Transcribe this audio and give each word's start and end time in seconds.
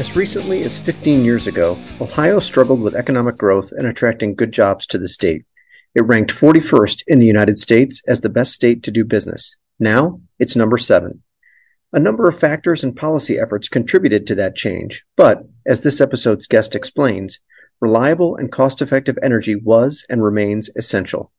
As 0.00 0.16
recently 0.16 0.62
as 0.62 0.78
15 0.78 1.26
years 1.26 1.46
ago, 1.46 1.78
Ohio 2.00 2.40
struggled 2.40 2.80
with 2.80 2.94
economic 2.94 3.36
growth 3.36 3.70
and 3.70 3.86
attracting 3.86 4.34
good 4.34 4.50
jobs 4.50 4.86
to 4.86 4.96
the 4.96 5.10
state. 5.10 5.44
It 5.94 6.06
ranked 6.06 6.32
41st 6.32 7.02
in 7.06 7.18
the 7.18 7.26
United 7.26 7.58
States 7.58 8.02
as 8.08 8.22
the 8.22 8.30
best 8.30 8.54
state 8.54 8.82
to 8.84 8.90
do 8.90 9.04
business. 9.04 9.56
Now, 9.78 10.22
it's 10.38 10.56
number 10.56 10.78
seven. 10.78 11.22
A 11.92 12.00
number 12.00 12.28
of 12.28 12.40
factors 12.40 12.82
and 12.82 12.96
policy 12.96 13.38
efforts 13.38 13.68
contributed 13.68 14.26
to 14.28 14.34
that 14.36 14.56
change, 14.56 15.04
but, 15.18 15.46
as 15.66 15.82
this 15.82 16.00
episode's 16.00 16.46
guest 16.46 16.74
explains, 16.74 17.38
reliable 17.78 18.36
and 18.36 18.50
cost 18.50 18.80
effective 18.80 19.18
energy 19.22 19.54
was 19.54 20.06
and 20.08 20.24
remains 20.24 20.70
essential. 20.76 21.30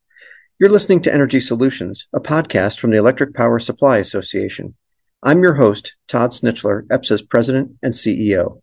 You're 0.60 0.70
listening 0.70 1.02
to 1.02 1.12
Energy 1.12 1.40
Solutions, 1.40 2.06
a 2.12 2.20
podcast 2.20 2.78
from 2.78 2.92
the 2.92 2.98
Electric 2.98 3.34
Power 3.34 3.58
Supply 3.58 3.98
Association. 3.98 4.76
I'm 5.24 5.40
your 5.44 5.54
host, 5.54 5.94
Todd 6.08 6.30
Snitchler, 6.30 6.84
EPSA's 6.88 7.22
president 7.22 7.76
and 7.80 7.94
CEO. 7.94 8.60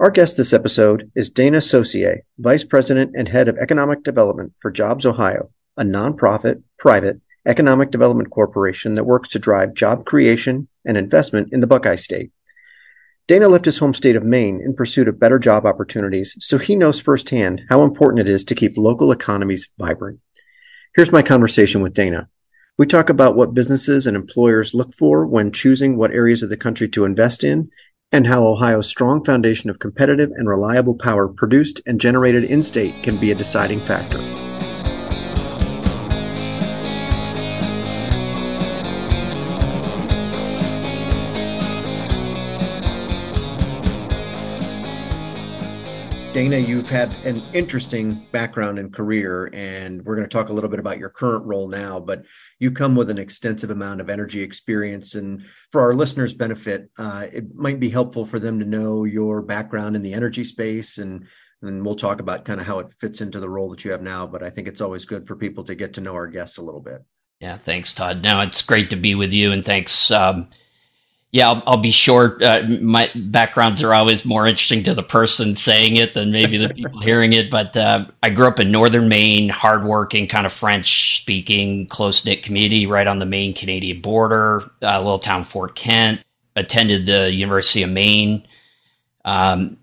Our 0.00 0.10
guest 0.10 0.36
this 0.36 0.52
episode 0.52 1.12
is 1.14 1.30
Dana 1.30 1.60
Saucier, 1.60 2.24
Vice 2.38 2.64
President 2.64 3.12
and 3.14 3.28
Head 3.28 3.46
of 3.46 3.56
Economic 3.56 4.02
Development 4.02 4.52
for 4.58 4.72
Jobs 4.72 5.06
Ohio, 5.06 5.52
a 5.76 5.84
nonprofit, 5.84 6.64
private, 6.76 7.20
economic 7.46 7.92
development 7.92 8.30
corporation 8.30 8.96
that 8.96 9.04
works 9.04 9.28
to 9.28 9.38
drive 9.38 9.74
job 9.74 10.04
creation 10.06 10.66
and 10.84 10.96
investment 10.96 11.52
in 11.52 11.60
the 11.60 11.68
Buckeye 11.68 11.94
State. 11.94 12.32
Dana 13.28 13.46
left 13.46 13.64
his 13.64 13.78
home 13.78 13.94
state 13.94 14.16
of 14.16 14.24
Maine 14.24 14.60
in 14.60 14.74
pursuit 14.74 15.06
of 15.06 15.20
better 15.20 15.38
job 15.38 15.66
opportunities, 15.66 16.34
so 16.40 16.58
he 16.58 16.74
knows 16.74 16.98
firsthand 16.98 17.62
how 17.68 17.84
important 17.84 18.26
it 18.26 18.28
is 18.28 18.42
to 18.46 18.56
keep 18.56 18.76
local 18.76 19.12
economies 19.12 19.68
vibrant. 19.78 20.18
Here's 20.96 21.12
my 21.12 21.22
conversation 21.22 21.80
with 21.80 21.94
Dana. 21.94 22.28
We 22.80 22.86
talk 22.86 23.10
about 23.10 23.36
what 23.36 23.52
businesses 23.52 24.06
and 24.06 24.16
employers 24.16 24.72
look 24.72 24.94
for 24.94 25.26
when 25.26 25.52
choosing 25.52 25.98
what 25.98 26.12
areas 26.12 26.42
of 26.42 26.48
the 26.48 26.56
country 26.56 26.88
to 26.88 27.04
invest 27.04 27.44
in 27.44 27.68
and 28.10 28.26
how 28.26 28.42
Ohio's 28.42 28.88
strong 28.88 29.22
foundation 29.22 29.68
of 29.68 29.78
competitive 29.78 30.30
and 30.34 30.48
reliable 30.48 30.94
power 30.94 31.28
produced 31.28 31.82
and 31.84 32.00
generated 32.00 32.42
in 32.42 32.62
state 32.62 32.94
can 33.02 33.18
be 33.20 33.32
a 33.32 33.34
deciding 33.34 33.84
factor. 33.84 34.16
Dana, 46.40 46.56
you've 46.56 46.88
had 46.88 47.12
an 47.26 47.42
interesting 47.52 48.26
background 48.32 48.78
and 48.78 48.94
career, 48.94 49.50
and 49.52 50.02
we're 50.02 50.16
going 50.16 50.26
to 50.26 50.34
talk 50.34 50.48
a 50.48 50.52
little 50.54 50.70
bit 50.70 50.80
about 50.80 50.96
your 50.96 51.10
current 51.10 51.44
role 51.44 51.68
now. 51.68 52.00
But 52.00 52.24
you 52.58 52.70
come 52.70 52.96
with 52.96 53.10
an 53.10 53.18
extensive 53.18 53.68
amount 53.68 54.00
of 54.00 54.08
energy 54.08 54.40
experience, 54.40 55.16
and 55.16 55.44
for 55.70 55.82
our 55.82 55.92
listeners' 55.92 56.32
benefit, 56.32 56.88
uh, 56.96 57.26
it 57.30 57.54
might 57.54 57.78
be 57.78 57.90
helpful 57.90 58.24
for 58.24 58.38
them 58.38 58.58
to 58.58 58.64
know 58.64 59.04
your 59.04 59.42
background 59.42 59.96
in 59.96 60.02
the 60.02 60.14
energy 60.14 60.44
space, 60.44 60.96
and 60.96 61.26
and 61.60 61.84
we'll 61.84 61.94
talk 61.94 62.22
about 62.22 62.46
kind 62.46 62.58
of 62.58 62.66
how 62.66 62.78
it 62.78 62.90
fits 62.98 63.20
into 63.20 63.38
the 63.38 63.50
role 63.50 63.68
that 63.68 63.84
you 63.84 63.90
have 63.90 64.00
now. 64.00 64.26
But 64.26 64.42
I 64.42 64.48
think 64.48 64.66
it's 64.66 64.80
always 64.80 65.04
good 65.04 65.26
for 65.26 65.36
people 65.36 65.64
to 65.64 65.74
get 65.74 65.92
to 65.92 66.00
know 66.00 66.14
our 66.14 66.26
guests 66.26 66.56
a 66.56 66.62
little 66.62 66.80
bit. 66.80 67.04
Yeah, 67.40 67.58
thanks, 67.58 67.92
Todd. 67.92 68.22
Now 68.22 68.40
it's 68.40 68.62
great 68.62 68.88
to 68.88 68.96
be 68.96 69.14
with 69.14 69.34
you, 69.34 69.52
and 69.52 69.62
thanks. 69.62 70.10
Um, 70.10 70.48
yeah, 71.32 71.48
I'll, 71.48 71.62
I'll 71.66 71.76
be 71.76 71.92
sure 71.92 72.38
Uh, 72.42 72.66
my 72.80 73.10
backgrounds 73.14 73.82
are 73.82 73.94
always 73.94 74.24
more 74.24 74.46
interesting 74.46 74.82
to 74.84 74.94
the 74.94 75.02
person 75.02 75.54
saying 75.54 75.96
it 75.96 76.14
than 76.14 76.32
maybe 76.32 76.56
the 76.56 76.74
people 76.74 77.00
hearing 77.02 77.32
it. 77.32 77.50
But 77.50 77.76
uh, 77.76 78.06
I 78.22 78.30
grew 78.30 78.48
up 78.48 78.58
in 78.58 78.72
northern 78.72 79.08
Maine, 79.08 79.48
hardworking, 79.48 80.26
kind 80.26 80.44
of 80.44 80.52
French 80.52 81.20
speaking, 81.20 81.86
close 81.86 82.24
knit 82.24 82.42
community 82.42 82.86
right 82.86 83.06
on 83.06 83.18
the 83.18 83.26
Maine 83.26 83.54
Canadian 83.54 84.00
border, 84.00 84.70
uh, 84.82 84.98
little 84.98 85.20
town 85.20 85.44
Fort 85.44 85.76
Kent. 85.76 86.20
Attended 86.56 87.06
the 87.06 87.32
University 87.32 87.84
of 87.84 87.90
Maine. 87.90 88.46
Um, 89.24 89.78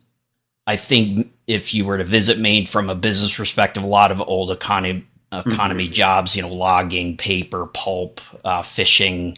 I 0.67 0.75
think 0.75 1.31
if 1.47 1.73
you 1.73 1.85
were 1.85 1.97
to 1.97 2.03
visit 2.03 2.37
Maine 2.39 2.65
from 2.65 2.89
a 2.89 2.95
business 2.95 3.33
perspective, 3.33 3.83
a 3.83 3.87
lot 3.87 4.11
of 4.11 4.21
old 4.21 4.51
economy 4.51 5.05
economy 5.31 5.85
mm-hmm. 5.85 5.93
jobs, 5.93 6.35
you 6.35 6.41
know, 6.41 6.53
logging, 6.53 7.15
paper, 7.15 7.67
pulp, 7.67 8.19
uh, 8.43 8.61
fishing 8.61 9.37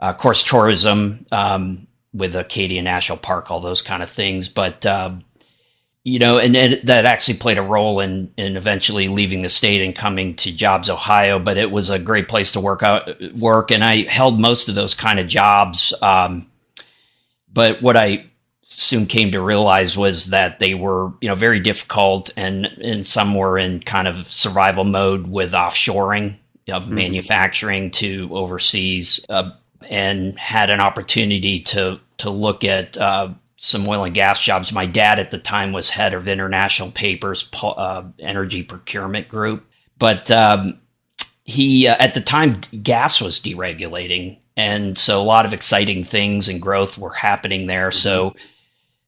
of 0.00 0.18
course, 0.18 0.44
tourism 0.44 1.26
um, 1.32 1.86
with 2.12 2.36
Acadia 2.36 2.82
National 2.82 3.18
Park, 3.18 3.50
all 3.50 3.60
those 3.60 3.82
kind 3.82 4.02
of 4.02 4.10
things. 4.10 4.48
But 4.48 4.84
um, 4.86 5.24
you 6.04 6.18
know, 6.18 6.38
and, 6.38 6.54
and, 6.54 6.86
that 6.86 7.06
actually 7.06 7.38
played 7.38 7.58
a 7.58 7.62
role 7.62 8.00
in 8.00 8.32
in 8.36 8.56
eventually 8.56 9.08
leaving 9.08 9.42
the 9.42 9.48
state 9.48 9.82
and 9.82 9.96
coming 9.96 10.36
to 10.36 10.52
Jobs 10.52 10.90
Ohio. 10.90 11.38
But 11.38 11.56
it 11.56 11.70
was 11.70 11.88
a 11.90 11.98
great 11.98 12.28
place 12.28 12.52
to 12.52 12.60
work 12.60 12.82
out 12.82 13.08
work, 13.34 13.70
and 13.70 13.82
I 13.82 14.02
held 14.02 14.38
most 14.38 14.68
of 14.68 14.74
those 14.74 14.94
kind 14.94 15.18
of 15.18 15.26
jobs. 15.26 15.94
Um, 16.02 16.50
but 17.52 17.80
what 17.80 17.96
I 17.96 18.26
soon 18.64 19.06
came 19.06 19.32
to 19.32 19.40
realize 19.40 19.96
was 19.96 20.26
that 20.26 20.58
they 20.58 20.74
were 20.74 21.12
you 21.22 21.28
know 21.28 21.34
very 21.34 21.60
difficult, 21.60 22.30
and 22.36 22.66
and 22.66 23.06
some 23.06 23.34
were 23.34 23.58
in 23.58 23.80
kind 23.80 24.06
of 24.06 24.30
survival 24.30 24.84
mode 24.84 25.26
with 25.26 25.52
offshoring 25.52 26.36
of 26.70 26.84
mm-hmm. 26.84 26.94
manufacturing 26.94 27.90
to 27.92 28.28
overseas. 28.32 29.24
Uh, 29.28 29.52
and 29.90 30.38
had 30.38 30.70
an 30.70 30.80
opportunity 30.80 31.60
to 31.60 32.00
to 32.18 32.30
look 32.30 32.64
at 32.64 32.96
uh, 32.96 33.28
some 33.56 33.88
oil 33.88 34.04
and 34.04 34.14
gas 34.14 34.40
jobs. 34.40 34.72
My 34.72 34.86
dad 34.86 35.18
at 35.18 35.30
the 35.30 35.38
time 35.38 35.72
was 35.72 35.90
head 35.90 36.14
of 36.14 36.28
International 36.28 36.90
Paper's 36.90 37.48
uh, 37.62 38.04
Energy 38.18 38.62
Procurement 38.62 39.28
Group, 39.28 39.66
but 39.98 40.30
um, 40.30 40.78
he 41.44 41.88
uh, 41.88 41.96
at 41.98 42.14
the 42.14 42.20
time 42.20 42.60
gas 42.82 43.20
was 43.20 43.40
deregulating, 43.40 44.38
and 44.56 44.98
so 44.98 45.20
a 45.20 45.24
lot 45.24 45.46
of 45.46 45.52
exciting 45.52 46.04
things 46.04 46.48
and 46.48 46.60
growth 46.60 46.98
were 46.98 47.12
happening 47.12 47.66
there. 47.66 47.90
Mm-hmm. 47.90 47.98
So. 47.98 48.34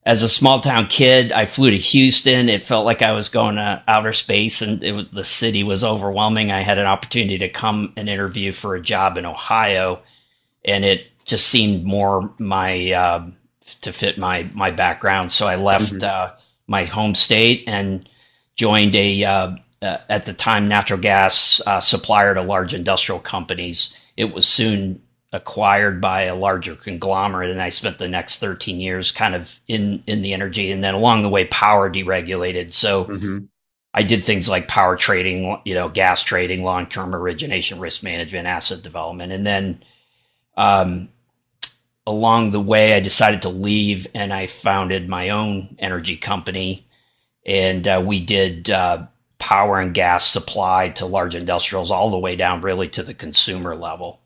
As 0.04 0.22
a 0.22 0.28
small 0.28 0.60
town 0.60 0.86
kid, 0.86 1.32
I 1.32 1.47
flew 1.47 1.69
to 1.72 1.76
Houston. 1.76 2.48
It 2.48 2.62
felt 2.62 2.86
like 2.86 3.03
I 3.03 3.10
was 3.10 3.28
going 3.28 3.56
to 3.56 3.82
outer 3.88 4.12
space, 4.12 4.62
and 4.62 4.81
was, 4.94 5.09
the 5.09 5.25
city 5.25 5.65
was 5.65 5.82
overwhelming. 5.82 6.53
I 6.53 6.60
had 6.60 6.78
an 6.78 6.86
opportunity 6.86 7.38
to 7.38 7.48
come 7.48 7.92
and 7.97 8.09
interview 8.09 8.53
for 8.53 8.76
a 8.76 8.81
job 8.81 9.19
in 9.19 9.26
Ohio, 9.26 10.00
and 10.66 10.84
it 10.84 11.06
just 11.25 11.47
seemed 11.47 11.84
more 11.84 12.32
my 12.38 12.93
uh, 12.93 13.27
to 13.82 13.93
fit 13.93 14.19
my 14.19 14.49
my 14.54 14.71
background. 14.71 15.32
So 15.32 15.47
I 15.47 15.56
left 15.56 15.93
mm-hmm. 15.93 16.04
uh, 16.04 16.37
my 16.66 16.84
home 16.84 17.15
state 17.15 17.65
and 17.66 18.09
joined 18.56 18.94
a 18.94 19.25
uh, 19.25 19.56
uh 19.82 19.99
at 20.09 20.27
the 20.27 20.32
time 20.32 20.69
natural 20.69 21.00
gas 21.00 21.60
uh, 21.66 21.81
supplier 21.81 22.34
to 22.34 22.43
large 22.43 22.75
industrial 22.75 23.21
companies. 23.21 23.94
It 24.16 24.32
was 24.32 24.47
soon 24.47 25.03
acquired 25.32 26.00
by 26.00 26.22
a 26.22 26.34
larger 26.34 26.77
conglomerate, 26.77 27.50
and 27.50 27.60
I 27.60 27.69
spent 27.69 27.98
the 27.98 28.09
next 28.09 28.38
13 28.38 28.81
years 28.81 29.12
kind 29.12 29.34
of 29.34 29.60
in 29.69 30.03
in 30.06 30.22
the 30.22 30.33
energy, 30.33 30.71
and 30.71 30.83
then 30.83 30.94
along 30.94 31.22
the 31.22 31.28
way, 31.28 31.47
power 31.47 31.91
deregulated. 31.91 32.72
So. 32.72 33.04
Mm-hmm. 33.04 33.38
I 33.98 34.03
did 34.03 34.22
things 34.22 34.47
like 34.47 34.69
power 34.69 34.94
trading, 34.94 35.59
you 35.65 35.72
know, 35.72 35.88
gas 35.88 36.22
trading, 36.22 36.62
long 36.62 36.84
term 36.84 37.15
origination, 37.15 37.78
risk 37.78 38.03
management, 38.03 38.47
asset 38.47 38.83
development. 38.83 39.33
And 39.33 39.47
then 39.47 39.83
um, 40.56 41.09
along 42.06 42.53
the 42.53 42.61
way, 42.61 42.94
I 42.94 43.00
decided 43.00 43.43
to 43.43 43.49
leave 43.49 44.06
and 44.15 44.33
I 44.33 44.47
founded 44.47 45.09
my 45.09 45.31
own 45.31 45.77
energy 45.78 46.17
company. 46.17 46.87
And 47.44 47.87
uh, 47.87 48.03
we 48.05 48.21
did 48.21 48.71
uh, 48.71 49.06
power 49.39 49.78
and 49.81 49.95
gas 49.95 50.27
supply 50.27 50.91
to 50.91 51.06
large 51.06 51.34
industrials 51.34 51.91
all 51.91 52.11
the 52.11 52.19
way 52.19 52.37
down 52.37 52.62
really 52.62 52.89
to 52.91 53.03
the 53.03 53.15
consumer 53.15 53.75
level. 53.75 54.21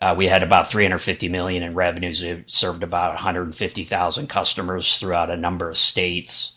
Uh, 0.00 0.14
we 0.16 0.28
had 0.28 0.44
about 0.44 0.70
350 0.70 1.28
million 1.28 1.64
in 1.64 1.74
revenues. 1.74 2.22
We 2.22 2.44
served 2.46 2.84
about 2.84 3.14
150,000 3.14 4.28
customers 4.28 4.98
throughout 4.98 5.30
a 5.30 5.36
number 5.36 5.68
of 5.68 5.76
states. 5.76 6.52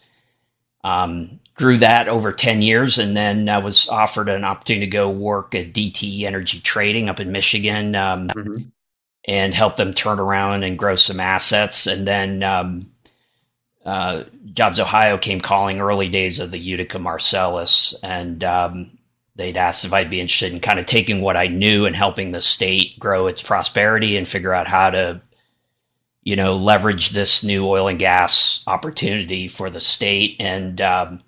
Um, 0.84 1.40
grew 1.56 1.78
that 1.78 2.08
over 2.08 2.32
10 2.32 2.62
years 2.62 2.98
and 2.98 3.16
then 3.16 3.50
I 3.50 3.60
was 3.60 3.88
offered 3.88 4.30
an 4.30 4.44
opportunity 4.44 4.86
to 4.86 4.92
go 4.92 5.10
work 5.10 5.54
at 5.54 5.74
DTE 5.74 6.24
Energy 6.24 6.60
Trading 6.60 7.10
up 7.10 7.20
in 7.20 7.32
Michigan. 7.32 7.96
Um, 7.96 8.28
mm-hmm 8.30 8.70
and 9.26 9.54
help 9.54 9.76
them 9.76 9.94
turn 9.94 10.20
around 10.20 10.64
and 10.64 10.80
grow 10.80 10.96
some 10.96 11.20
assets. 11.20 11.88
And 11.88 12.08
then 12.08 12.44
um, 12.44 12.92
uh, 13.86 14.24
Jobs 14.54 14.80
Ohio 14.80 15.18
came 15.18 15.42
calling 15.42 15.80
early 15.80 16.10
days 16.10 16.40
of 16.40 16.52
the 16.52 16.60
Utica 16.60 17.00
Marcellus, 17.00 17.94
and 18.04 18.44
um, 18.44 18.98
they'd 19.36 19.58
asked 19.58 19.86
if 19.86 19.94
I'd 19.94 20.10
be 20.10 20.20
interested 20.20 20.54
in 20.54 20.60
kind 20.60 20.80
of 20.80 20.86
taking 20.86 21.22
what 21.22 21.38
I 21.38 21.48
knew 21.48 21.86
and 21.86 21.96
helping 21.96 22.30
the 22.30 22.42
state 22.42 23.00
grow 23.00 23.28
its 23.28 23.42
prosperity 23.42 24.18
and 24.18 24.28
figure 24.28 24.54
out 24.54 24.68
how 24.68 24.90
to, 24.90 25.22
you 26.24 26.36
know, 26.36 26.56
leverage 26.56 27.12
this 27.12 27.44
new 27.44 27.68
oil 27.68 27.88
and 27.88 28.00
gas 28.00 28.64
opportunity 28.68 29.48
for 29.48 29.70
the 29.70 29.80
state. 29.80 30.36
And 30.40 30.82
um, 30.82 31.22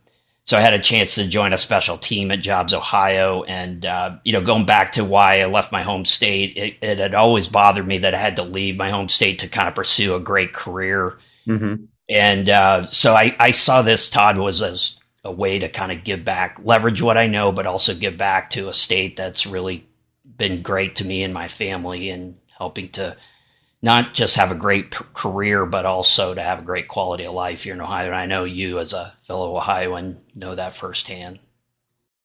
so 0.45 0.57
I 0.57 0.61
had 0.61 0.73
a 0.73 0.79
chance 0.79 1.15
to 1.15 1.27
join 1.27 1.53
a 1.53 1.57
special 1.57 1.97
team 1.97 2.29
at 2.29 2.41
Jobs 2.41 2.73
Ohio, 2.73 3.43
and 3.43 3.85
uh, 3.85 4.17
you 4.25 4.33
know, 4.33 4.41
going 4.41 4.65
back 4.65 4.91
to 4.93 5.05
why 5.05 5.41
I 5.41 5.45
left 5.45 5.71
my 5.71 5.83
home 5.83 6.03
state, 6.03 6.57
it, 6.57 6.77
it, 6.81 6.99
had 6.99 7.15
always 7.15 7.47
bothered 7.47 7.87
me 7.87 7.99
that 7.99 8.13
I 8.13 8.17
had 8.17 8.35
to 8.35 8.43
leave 8.43 8.75
my 8.75 8.89
home 8.89 9.07
state 9.07 9.39
to 9.39 9.47
kind 9.47 9.69
of 9.69 9.75
pursue 9.75 10.15
a 10.15 10.19
great 10.19 10.53
career, 10.53 11.17
mm-hmm. 11.47 11.85
and 12.09 12.49
uh, 12.49 12.87
so 12.87 13.15
I, 13.15 13.35
I 13.39 13.51
saw 13.51 13.81
this 13.81 14.09
Todd 14.09 14.37
was 14.37 14.61
as 14.61 14.97
a 15.23 15.31
way 15.31 15.59
to 15.59 15.69
kind 15.69 15.93
of 15.93 16.03
give 16.03 16.25
back, 16.25 16.59
leverage 16.61 17.01
what 17.01 17.17
I 17.17 17.27
know, 17.27 17.53
but 17.53 17.65
also 17.65 17.95
give 17.95 18.17
back 18.17 18.49
to 18.51 18.67
a 18.67 18.73
state 18.73 19.15
that's 19.15 19.47
really 19.47 19.87
been 20.37 20.61
great 20.61 20.97
to 20.97 21.05
me 21.05 21.23
and 21.23 21.33
my 21.33 21.47
family, 21.47 22.09
and 22.09 22.37
helping 22.57 22.89
to 22.89 23.15
not 23.83 24.13
just 24.13 24.37
have 24.37 24.49
a 24.49 24.55
great 24.55 24.91
p- 24.91 25.03
career, 25.13 25.65
but 25.65 25.85
also 25.85 26.33
to 26.33 26.41
have 26.41 26.59
a 26.59 26.63
great 26.63 26.87
quality 26.87 27.25
of 27.25 27.33
life 27.33 27.63
here 27.63 27.73
in 27.73 27.81
Ohio. 27.81 28.07
And 28.07 28.15
I 28.15 28.25
know 28.25 28.45
you, 28.45 28.79
as 28.79 28.93
a 28.93 29.13
fellow 29.23 29.55
Ohioan, 29.55 30.21
know 30.33 30.55
that 30.55 30.73
firsthand. 30.73 31.39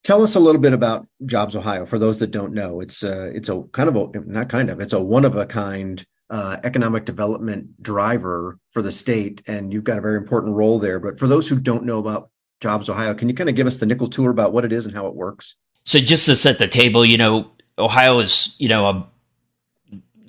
Tell 0.05 0.23
us 0.23 0.37
a 0.37 0.41
little 0.41 0.61
bit 0.61 0.73
about 0.73 1.09
Jobs 1.27 1.57
Ohio. 1.57 1.85
For 1.85 1.99
those 1.99 2.21
that 2.21 2.31
don't 2.31 2.55
know, 2.55 2.81
it's 2.81 3.03
a, 3.03 3.25
uh, 3.25 3.31
it's 3.35 3.49
a 3.49 3.63
kind 3.73 3.89
of 3.89 3.97
a 3.97 4.21
not 4.21 4.49
kind 4.49 4.71
of 4.71 4.81
it's 4.81 4.93
a 4.93 5.03
one 5.03 5.25
of 5.25 5.37
a 5.37 5.45
kind 5.45 6.03
uh, 6.31 6.59
economic 6.63 7.05
development 7.05 7.83
driver 7.83 8.59
for 8.71 8.81
the 8.81 8.93
state, 8.93 9.43
and 9.49 9.73
you've 9.73 9.85
got 9.85 9.99
a 9.99 10.01
very 10.01 10.17
important 10.17 10.55
role 10.55 10.79
there. 10.79 11.01
But 11.01 11.19
for 11.19 11.27
those 11.27 11.49
who 11.49 11.59
don't 11.59 11.85
know 11.85 11.99
about 11.99 12.31
Jobs 12.61 12.89
Ohio, 12.89 13.15
can 13.15 13.29
you 13.29 13.35
kind 13.35 13.51
of 13.51 13.57
give 13.57 13.67
us 13.67 13.79
the 13.79 13.87
nickel 13.87 14.09
tour 14.09 14.31
about 14.31 14.53
what 14.53 14.65
it 14.65 14.73
is 14.73 14.87
and 14.87 14.95
how 14.95 15.09
it 15.09 15.15
works? 15.15 15.57
So 15.85 15.99
just 15.99 16.27
to 16.27 16.37
set 16.37 16.59
the 16.59 16.69
table, 16.69 17.05
you 17.05 17.19
know, 17.19 17.51
Ohio 17.77 18.21
is 18.21 18.55
you 18.59 18.69
know 18.69 18.87
a 18.87 19.09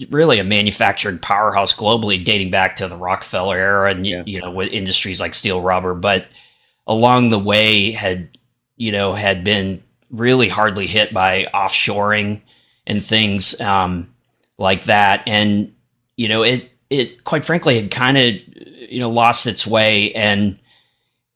really 0.09 0.39
a 0.39 0.43
manufacturing 0.43 1.19
powerhouse 1.19 1.73
globally, 1.73 2.23
dating 2.23 2.51
back 2.51 2.77
to 2.77 2.87
the 2.87 2.97
Rockefeller 2.97 3.57
era, 3.57 3.91
and 3.91 4.05
yeah. 4.05 4.23
you 4.25 4.41
know 4.41 4.51
with 4.51 4.69
industries 4.71 5.19
like 5.19 5.33
steel, 5.33 5.61
rubber, 5.61 5.93
but 5.93 6.27
along 6.87 7.29
the 7.29 7.39
way 7.39 7.91
had 7.91 8.37
you 8.77 8.91
know 8.91 9.13
had 9.13 9.43
been 9.43 9.83
really 10.09 10.49
hardly 10.49 10.87
hit 10.87 11.13
by 11.13 11.47
offshoring 11.53 12.41
and 12.87 13.03
things 13.03 13.59
um, 13.61 14.13
like 14.57 14.85
that, 14.85 15.23
and 15.27 15.73
you 16.19 16.27
know, 16.27 16.43
it 16.43 16.69
it 16.89 17.23
quite 17.23 17.45
frankly 17.45 17.79
had 17.79 17.91
kind 17.91 18.17
of 18.17 18.35
you 18.91 18.99
know 18.99 19.09
lost 19.09 19.47
its 19.47 19.65
way. 19.65 20.11
And 20.11 20.59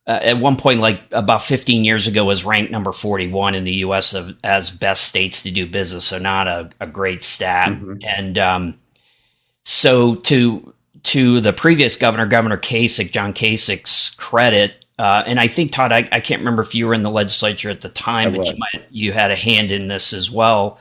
uh, 0.06 0.18
at 0.22 0.38
one 0.38 0.56
point 0.56 0.80
like 0.80 1.02
about 1.12 1.42
15 1.42 1.84
years 1.84 2.06
ago 2.06 2.24
was 2.24 2.44
ranked 2.44 2.70
number 2.70 2.92
41 2.92 3.54
in 3.54 3.64
the 3.64 3.72
US 3.72 4.14
of, 4.14 4.36
as 4.44 4.70
best 4.70 5.04
states 5.04 5.42
to 5.42 5.50
do 5.50 5.66
business 5.66 6.04
so 6.04 6.18
not 6.18 6.46
a, 6.46 6.70
a 6.80 6.86
great 6.86 7.24
stat. 7.24 7.70
Mm-hmm. 7.70 7.96
and 8.06 8.38
um, 8.38 8.78
so 9.64 10.16
to 10.16 10.72
to 11.04 11.40
the 11.40 11.52
previous 11.52 11.96
governor 11.96 12.26
governor 12.26 12.58
Kasich 12.58 13.12
John 13.12 13.32
Kasich's 13.32 14.14
credit 14.16 14.84
uh, 14.98 15.24
and 15.26 15.40
I 15.40 15.48
think 15.48 15.72
Todd 15.72 15.90
I, 15.90 16.08
I, 16.12 16.20
can't 16.20 16.40
remember 16.40 16.62
if 16.62 16.74
you 16.74 16.86
were 16.86 16.94
in 16.94 17.02
the 17.02 17.10
legislature 17.10 17.68
at 17.68 17.80
the 17.80 17.88
time 17.88 18.32
but 18.32 18.46
you 18.46 18.56
might 18.56 18.84
you 18.90 19.12
had 19.12 19.30
a 19.30 19.36
hand 19.36 19.70
in 19.70 19.88
this 19.88 20.12
as 20.12 20.30
well. 20.30 20.78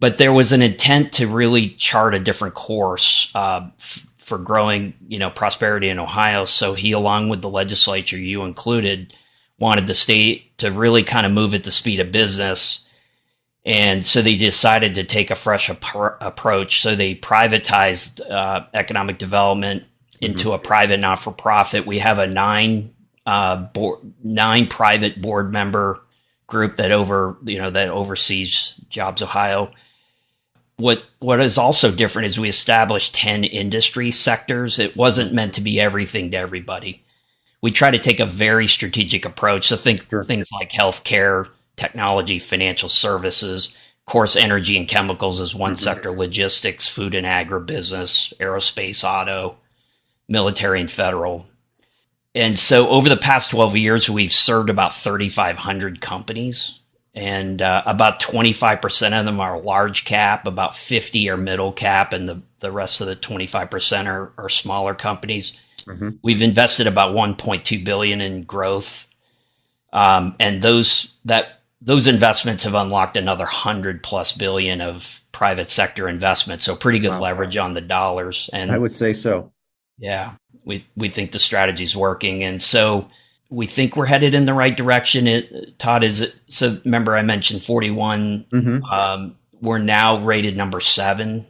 But 0.00 0.18
there 0.18 0.32
was 0.32 0.52
an 0.52 0.62
intent 0.62 1.14
to 1.14 1.26
really 1.26 1.70
chart 1.70 2.14
a 2.14 2.20
different 2.20 2.54
course 2.54 3.32
uh, 3.34 3.66
f- 3.80 4.06
for 4.28 4.38
growing, 4.38 4.94
you 5.08 5.18
know, 5.18 5.30
prosperity 5.30 5.88
in 5.88 5.98
Ohio. 5.98 6.44
So 6.44 6.74
he, 6.74 6.92
along 6.92 7.30
with 7.30 7.40
the 7.40 7.48
legislature, 7.48 8.18
you 8.18 8.44
included, 8.44 9.14
wanted 9.58 9.86
the 9.86 9.94
state 9.94 10.56
to 10.58 10.70
really 10.70 11.02
kind 11.02 11.26
of 11.26 11.32
move 11.32 11.54
at 11.54 11.64
the 11.64 11.70
speed 11.70 12.00
of 12.00 12.12
business. 12.12 12.86
And 13.64 14.06
so 14.06 14.22
they 14.22 14.36
decided 14.36 14.94
to 14.94 15.04
take 15.04 15.30
a 15.30 15.34
fresh 15.34 15.68
ap- 15.70 16.22
approach. 16.22 16.82
So 16.82 16.94
they 16.94 17.14
privatized 17.14 18.20
uh, 18.30 18.66
economic 18.74 19.18
development 19.18 19.84
into 20.20 20.44
mm-hmm. 20.44 20.54
a 20.54 20.58
private 20.58 21.00
not 21.00 21.18
for 21.18 21.32
profit. 21.32 21.86
We 21.86 21.98
have 21.98 22.18
a 22.18 22.26
nine 22.26 22.94
uh, 23.26 23.56
board, 23.56 24.00
nine 24.22 24.66
private 24.66 25.20
board 25.20 25.52
member 25.52 26.00
group 26.46 26.76
that 26.76 26.92
over 26.92 27.36
you 27.44 27.58
know 27.58 27.70
that 27.70 27.90
oversees 27.90 28.74
Jobs 28.88 29.22
Ohio 29.22 29.70
what 30.78 31.04
what 31.18 31.40
is 31.40 31.58
also 31.58 31.90
different 31.90 32.26
is 32.26 32.38
we 32.38 32.48
established 32.48 33.14
10 33.14 33.44
industry 33.44 34.10
sectors. 34.10 34.78
It 34.78 34.96
wasn't 34.96 35.34
meant 35.34 35.54
to 35.54 35.60
be 35.60 35.80
everything 35.80 36.30
to 36.30 36.36
everybody. 36.36 37.04
We 37.60 37.72
try 37.72 37.90
to 37.90 37.98
take 37.98 38.20
a 38.20 38.26
very 38.26 38.68
strategic 38.68 39.24
approach. 39.24 39.66
So 39.66 39.76
think 39.76 40.08
sure. 40.08 40.22
things 40.22 40.48
like 40.52 40.70
healthcare 40.70 41.48
technology 41.76 42.38
financial 42.38 42.88
services. 42.88 43.68
Of 43.68 44.12
course 44.12 44.36
energy 44.36 44.78
and 44.78 44.88
chemicals 44.88 45.40
is 45.40 45.54
one 45.54 45.72
mm-hmm. 45.72 45.78
sector. 45.78 46.12
Logistics 46.12 46.86
food 46.86 47.16
and 47.16 47.26
agribusiness 47.26 48.32
aerospace 48.38 49.02
auto 49.02 49.56
military 50.28 50.80
and 50.80 50.90
federal. 50.90 51.46
And 52.34 52.56
so 52.56 52.88
over 52.88 53.08
the 53.08 53.16
past 53.16 53.50
12 53.50 53.76
years 53.76 54.08
we've 54.08 54.32
served 54.32 54.70
about 54.70 54.94
3500 54.94 56.00
companies 56.00 56.78
and 57.14 57.60
uh, 57.62 57.82
about 57.86 58.20
25% 58.20 59.18
of 59.18 59.24
them 59.24 59.40
are 59.40 59.60
large 59.60 60.04
cap, 60.04 60.46
about 60.46 60.76
50 60.76 61.30
are 61.30 61.36
middle 61.36 61.72
cap, 61.72 62.12
and 62.12 62.28
the, 62.28 62.42
the 62.60 62.70
rest 62.70 63.00
of 63.00 63.06
the 63.06 63.16
25% 63.16 64.06
are, 64.06 64.32
are 64.38 64.48
smaller 64.48 64.94
companies. 64.94 65.58
Mm-hmm. 65.86 66.10
We've 66.22 66.42
invested 66.42 66.86
about 66.86 67.14
1.2 67.14 67.84
billion 67.84 68.20
in 68.20 68.44
growth, 68.44 69.08
um, 69.92 70.36
and 70.38 70.60
those 70.60 71.14
that 71.24 71.58
those 71.80 72.06
investments 72.06 72.64
have 72.64 72.74
unlocked 72.74 73.16
another 73.16 73.46
hundred 73.46 74.02
plus 74.02 74.32
billion 74.32 74.80
of 74.80 75.22
private 75.32 75.70
sector 75.70 76.08
investment. 76.08 76.60
So 76.60 76.74
pretty 76.74 76.98
good 76.98 77.12
wow. 77.12 77.20
leverage 77.20 77.56
on 77.56 77.74
the 77.74 77.80
dollars. 77.80 78.50
And 78.52 78.70
I 78.70 78.78
would 78.78 78.96
say 78.96 79.12
so. 79.12 79.52
Yeah, 79.98 80.34
we 80.64 80.86
we 80.96 81.08
think 81.08 81.32
the 81.32 81.38
strategy 81.38 81.84
is 81.84 81.96
working, 81.96 82.44
and 82.44 82.60
so 82.60 83.08
we 83.50 83.66
think 83.66 83.96
we're 83.96 84.06
headed 84.06 84.34
in 84.34 84.44
the 84.44 84.54
right 84.54 84.76
direction. 84.76 85.26
It, 85.26 85.78
Todd 85.78 86.04
is 86.04 86.34
so. 86.48 86.80
Remember, 86.84 87.16
I 87.16 87.22
mentioned 87.22 87.62
41. 87.62 88.46
Mm-hmm. 88.52 88.84
Um, 88.84 89.36
we're 89.60 89.78
now 89.78 90.22
rated 90.22 90.56
number 90.56 90.80
seven, 90.80 91.46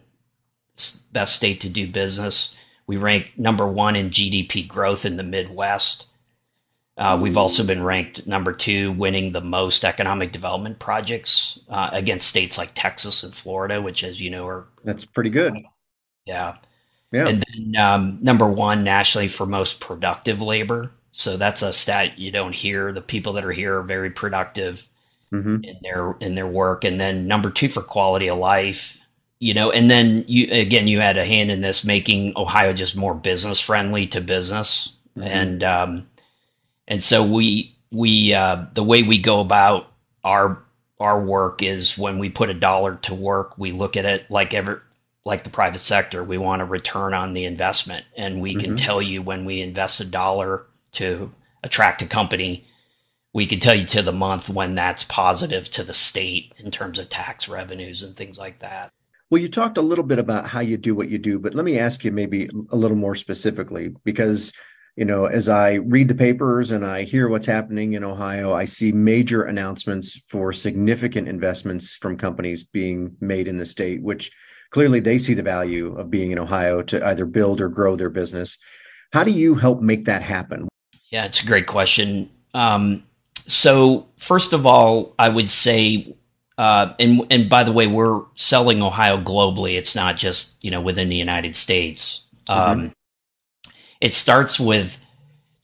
best 1.12 1.36
state 1.36 1.60
to 1.62 1.68
do 1.68 1.86
business. 1.88 2.54
We 2.86 2.96
rank 2.96 3.32
number 3.36 3.66
one 3.66 3.96
in 3.96 4.10
GDP 4.10 4.66
growth 4.66 5.04
in 5.04 5.16
the 5.16 5.22
Midwest. 5.22 6.06
Uh, 6.96 7.16
we've 7.20 7.36
also 7.36 7.62
been 7.62 7.82
ranked 7.82 8.26
number 8.26 8.52
two, 8.52 8.90
winning 8.92 9.30
the 9.30 9.40
most 9.40 9.84
economic 9.84 10.32
development 10.32 10.80
projects 10.80 11.60
uh, 11.68 11.90
against 11.92 12.26
states 12.26 12.58
like 12.58 12.72
Texas 12.74 13.22
and 13.22 13.32
Florida, 13.32 13.80
which, 13.80 14.02
as 14.02 14.20
you 14.20 14.30
know, 14.30 14.46
are 14.48 14.66
that's 14.84 15.04
pretty 15.04 15.30
good. 15.30 15.54
Yeah, 16.24 16.56
yeah. 17.12 17.28
And 17.28 17.44
then 17.46 17.76
um, 17.80 18.18
number 18.20 18.48
one 18.48 18.82
nationally 18.82 19.28
for 19.28 19.46
most 19.46 19.78
productive 19.78 20.42
labor. 20.42 20.90
So 21.18 21.36
that's 21.36 21.62
a 21.62 21.72
stat 21.72 22.16
you 22.16 22.30
don't 22.30 22.54
hear. 22.54 22.92
The 22.92 23.00
people 23.00 23.32
that 23.32 23.44
are 23.44 23.50
here 23.50 23.78
are 23.78 23.82
very 23.82 24.08
productive 24.08 24.88
mm-hmm. 25.32 25.64
in 25.64 25.76
their 25.82 26.12
in 26.20 26.36
their 26.36 26.46
work. 26.46 26.84
And 26.84 27.00
then 27.00 27.26
number 27.26 27.50
two 27.50 27.68
for 27.68 27.82
quality 27.82 28.30
of 28.30 28.38
life, 28.38 29.00
you 29.40 29.52
know, 29.52 29.72
and 29.72 29.90
then 29.90 30.24
you 30.28 30.46
again 30.52 30.86
you 30.86 31.00
had 31.00 31.16
a 31.16 31.24
hand 31.24 31.50
in 31.50 31.60
this 31.60 31.84
making 31.84 32.34
Ohio 32.36 32.72
just 32.72 32.94
more 32.94 33.16
business 33.16 33.58
friendly 33.58 34.06
to 34.06 34.20
business. 34.20 34.94
Mm-hmm. 35.16 35.26
And 35.26 35.64
um 35.64 36.08
and 36.86 37.02
so 37.02 37.24
we 37.24 37.74
we 37.90 38.32
uh 38.32 38.66
the 38.74 38.84
way 38.84 39.02
we 39.02 39.18
go 39.18 39.40
about 39.40 39.90
our 40.22 40.62
our 41.00 41.20
work 41.20 41.64
is 41.64 41.98
when 41.98 42.20
we 42.20 42.30
put 42.30 42.48
a 42.48 42.54
dollar 42.54 42.94
to 42.94 43.14
work, 43.16 43.58
we 43.58 43.72
look 43.72 43.96
at 43.96 44.04
it 44.04 44.30
like 44.30 44.54
every 44.54 44.76
like 45.24 45.42
the 45.42 45.50
private 45.50 45.80
sector. 45.80 46.22
We 46.22 46.38
want 46.38 46.62
a 46.62 46.64
return 46.64 47.12
on 47.12 47.32
the 47.32 47.44
investment. 47.44 48.06
And 48.16 48.40
we 48.40 48.52
mm-hmm. 48.52 48.60
can 48.60 48.76
tell 48.76 49.02
you 49.02 49.20
when 49.20 49.44
we 49.44 49.60
invest 49.60 49.98
a 49.98 50.04
dollar 50.04 50.64
to 50.98 51.32
attract 51.64 52.02
a 52.02 52.06
company, 52.06 52.66
we 53.32 53.46
can 53.46 53.60
tell 53.60 53.74
you 53.74 53.86
to 53.86 54.02
the 54.02 54.12
month 54.12 54.48
when 54.48 54.74
that's 54.74 55.04
positive 55.04 55.70
to 55.70 55.82
the 55.82 55.94
state 55.94 56.54
in 56.58 56.70
terms 56.70 56.98
of 56.98 57.08
tax 57.08 57.48
revenues 57.48 58.02
and 58.02 58.16
things 58.16 58.38
like 58.38 58.60
that. 58.60 58.90
Well, 59.30 59.42
you 59.42 59.48
talked 59.48 59.76
a 59.76 59.82
little 59.82 60.04
bit 60.04 60.18
about 60.18 60.46
how 60.46 60.60
you 60.60 60.76
do 60.76 60.94
what 60.94 61.10
you 61.10 61.18
do, 61.18 61.38
but 61.38 61.54
let 61.54 61.64
me 61.64 61.78
ask 61.78 62.04
you 62.04 62.10
maybe 62.10 62.48
a 62.70 62.76
little 62.76 62.96
more 62.96 63.14
specifically 63.14 63.94
because 64.04 64.52
you 64.98 65.04
know, 65.04 65.26
as 65.26 65.48
I 65.48 65.74
read 65.74 66.08
the 66.08 66.14
papers 66.16 66.72
and 66.72 66.84
I 66.84 67.04
hear 67.04 67.28
what's 67.28 67.46
happening 67.46 67.92
in 67.92 68.02
Ohio, 68.02 68.52
I 68.52 68.64
see 68.64 68.90
major 68.90 69.44
announcements 69.44 70.16
for 70.28 70.52
significant 70.52 71.28
investments 71.28 71.94
from 71.94 72.18
companies 72.18 72.64
being 72.64 73.16
made 73.20 73.46
in 73.46 73.58
the 73.58 73.64
state, 73.64 74.02
which 74.02 74.32
clearly 74.72 74.98
they 74.98 75.18
see 75.18 75.34
the 75.34 75.42
value 75.44 75.96
of 75.96 76.10
being 76.10 76.32
in 76.32 76.38
Ohio 76.40 76.82
to 76.82 77.06
either 77.06 77.26
build 77.26 77.60
or 77.60 77.68
grow 77.68 77.94
their 77.94 78.10
business. 78.10 78.58
How 79.12 79.22
do 79.22 79.30
you 79.30 79.54
help 79.54 79.80
make 79.80 80.06
that 80.06 80.22
happen? 80.22 80.67
Yeah, 81.10 81.24
it's 81.24 81.42
a 81.42 81.46
great 81.46 81.66
question. 81.66 82.30
Um, 82.54 83.04
so 83.46 84.06
first 84.16 84.52
of 84.52 84.66
all, 84.66 85.14
I 85.18 85.28
would 85.28 85.50
say, 85.50 86.14
uh, 86.58 86.92
and 86.98 87.26
and 87.30 87.48
by 87.48 87.64
the 87.64 87.72
way, 87.72 87.86
we're 87.86 88.22
selling 88.34 88.82
Ohio 88.82 89.18
globally. 89.18 89.76
It's 89.76 89.94
not 89.94 90.16
just 90.16 90.62
you 90.62 90.70
know 90.70 90.80
within 90.80 91.08
the 91.08 91.16
United 91.16 91.56
States. 91.56 92.24
Mm-hmm. 92.46 92.70
Um, 92.70 92.92
it 94.00 94.12
starts 94.12 94.60
with 94.60 94.98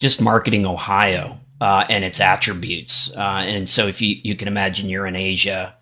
just 0.01 0.21
marketing 0.21 0.67
Ohio 0.67 1.41
uh, 1.61 1.85
and 1.89 2.05
its 2.05 2.21
attributes. 2.21 3.15
Uh, 3.17 3.43
and 3.47 3.69
so 3.69 3.87
if 3.87 4.01
you 4.01 4.17
you 4.23 4.35
can 4.35 4.49
imagine 4.49 4.89
you're 4.89 5.07
in 5.07 5.17
Asia, 5.17 5.75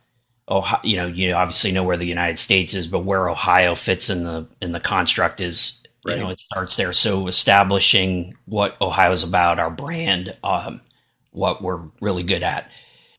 Ohio, 0.49 0.81
you 0.83 0.97
know 0.97 1.07
you 1.07 1.35
obviously 1.35 1.71
know 1.73 1.85
where 1.85 1.97
the 1.97 2.07
United 2.07 2.38
States 2.38 2.75
is, 2.75 2.87
but 2.87 3.04
where 3.04 3.28
Ohio 3.28 3.75
fits 3.75 4.11
in 4.11 4.25
the 4.25 4.49
in 4.61 4.73
the 4.73 4.81
construct 4.81 5.40
is 5.40 5.82
Right. 6.04 6.16
You 6.16 6.25
know, 6.25 6.30
it 6.30 6.40
starts 6.40 6.76
there. 6.76 6.92
So 6.92 7.26
establishing 7.28 8.37
what 8.47 8.80
Ohio's 8.80 9.23
about, 9.23 9.59
our 9.59 9.71
brand, 9.71 10.37
um, 10.42 10.80
what 11.30 11.62
we're 11.62 11.80
really 12.00 12.25
good 12.25 12.42
at. 12.42 12.71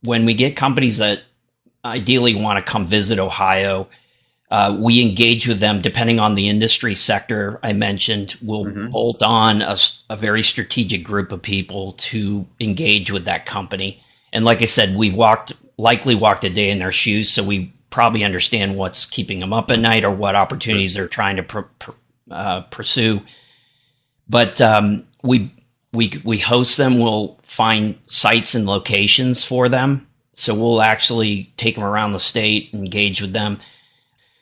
When 0.02 0.26
we 0.26 0.34
get 0.34 0.58
companies 0.58 0.98
that 0.98 1.24
ideally 1.86 2.36
want 2.36 2.64
to 2.64 2.70
come 2.70 2.86
visit 2.88 3.20
Ohio, 3.20 3.88
uh, 4.52 4.76
we 4.78 5.02
engage 5.02 5.48
with 5.48 5.60
them 5.60 5.82
depending 5.82 6.20
on 6.20 6.36
the 6.36 6.48
industry 6.48 6.94
sector 6.94 7.60
I 7.64 7.74
mentioned. 7.74 8.36
We'll 8.42 8.66
mm-hmm. 8.66 8.90
bolt 8.90 9.24
on 9.24 9.62
a, 9.62 9.78
a, 10.12 10.16
very 10.16 10.44
strategic 10.44 11.04
group 11.04 11.32
of 11.32 11.42
people 11.42 11.94
to 11.94 12.46
engage 12.60 13.10
with 13.10 13.26
that 13.26 13.48
company. 13.48 14.04
And 14.32 14.46
like 14.46 14.62
I 14.62 14.66
said, 14.66 14.96
we've 14.96 15.16
walked 15.16 15.54
likely 15.78 16.14
walked 16.14 16.44
a 16.44 16.52
day 16.52 16.70
in 16.70 16.78
their 16.78 16.92
shoes, 16.92 17.32
so 17.32 17.44
we 17.44 17.74
probably 17.90 18.24
understand 18.24 18.78
what's 18.78 19.08
keeping 19.08 19.40
them 19.40 19.54
up 19.54 19.72
at 19.72 19.80
night 19.80 20.04
or 20.04 20.12
what 20.12 20.36
opportunities 20.36 20.94
they're 20.94 21.08
trying 21.08 21.38
to 21.38 21.44
pr- 21.44 21.62
pr- 21.80 21.92
uh, 22.30 22.62
pursue. 22.62 23.22
But 24.28 24.62
um, 24.62 25.06
we 25.24 25.54
we 25.92 26.22
we 26.24 26.40
host 26.40 26.78
them. 26.78 27.00
We'll 27.00 27.40
find 27.44 27.98
sites 28.08 28.56
and 28.56 28.66
locations 28.66 29.44
for 29.44 29.70
them. 29.70 30.08
So 30.36 30.56
we'll 30.56 30.82
actually 30.82 31.54
take 31.58 31.76
them 31.76 31.84
around 31.84 32.14
the 32.14 32.20
state, 32.20 32.74
engage 32.74 33.22
with 33.22 33.34
them. 33.34 33.60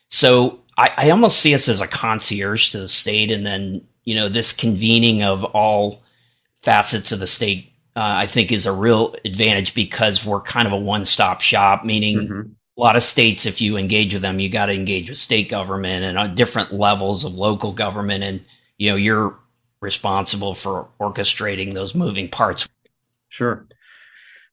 So 0.07 0.61
I, 0.77 0.91
I 0.97 1.09
almost 1.09 1.39
see 1.39 1.53
us 1.53 1.67
as 1.67 1.81
a 1.81 1.87
concierge 1.87 2.71
to 2.71 2.79
the 2.79 2.87
state, 2.87 3.31
and 3.31 3.45
then 3.45 3.85
you 4.03 4.15
know 4.15 4.29
this 4.29 4.53
convening 4.53 5.23
of 5.23 5.43
all 5.43 6.03
facets 6.59 7.11
of 7.11 7.19
the 7.19 7.27
state. 7.27 7.67
Uh, 7.93 8.23
I 8.23 8.25
think 8.25 8.53
is 8.53 8.65
a 8.65 8.71
real 8.71 9.15
advantage 9.25 9.73
because 9.73 10.25
we're 10.25 10.39
kind 10.39 10.65
of 10.65 10.71
a 10.71 10.79
one-stop 10.79 11.41
shop, 11.41 11.83
meaning 11.83 12.19
mm-hmm. 12.19 12.51
A 12.77 12.81
lot 12.81 12.95
of 12.95 13.03
states, 13.03 13.45
if 13.45 13.61
you 13.61 13.77
engage 13.77 14.13
with 14.13 14.21
them, 14.21 14.39
you 14.39 14.49
got 14.49 14.67
to 14.67 14.73
engage 14.73 15.09
with 15.09 15.19
state 15.19 15.49
government 15.49 16.05
and 16.05 16.17
on 16.17 16.35
different 16.35 16.71
levels 16.71 17.25
of 17.25 17.33
local 17.33 17.73
government, 17.73 18.23
and 18.23 18.43
you 18.77 18.89
know 18.89 18.95
you're 18.95 19.37
responsible 19.81 20.53
for 20.53 20.87
orchestrating 20.99 21.73
those 21.73 21.95
moving 21.95 22.29
parts. 22.29 22.67
Sure. 23.29 23.67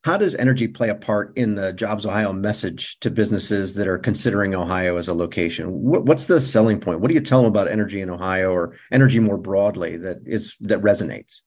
How 0.05 0.17
does 0.17 0.35
energy 0.37 0.69
play 0.69 0.89
a 0.89 0.95
part 0.95 1.37
in 1.37 1.57
the 1.57 1.73
Jobs 1.73 2.07
Ohio 2.07 2.33
message 2.33 2.99
to 3.01 3.11
businesses 3.11 3.75
that 3.75 3.89
are 3.89 3.99
considering 3.99 4.55
Ohio 4.55 4.97
as 4.97 5.09
a 5.09 5.15
location? 5.15 5.67
What's 5.71 6.27
the 6.27 6.41
selling 6.41 6.81
point? 6.81 7.01
What 7.01 7.09
do 7.09 7.15
you 7.15 7.21
tell 7.21 7.43
them 7.43 7.49
about 7.51 7.69
energy 7.69 8.01
in 8.01 8.09
Ohio 8.09 8.53
or 8.53 8.77
energy 8.93 9.19
more 9.19 9.37
broadly 9.37 9.97
that 9.99 10.19
is 10.25 10.57
that 10.61 10.81
resonates? 10.83 11.41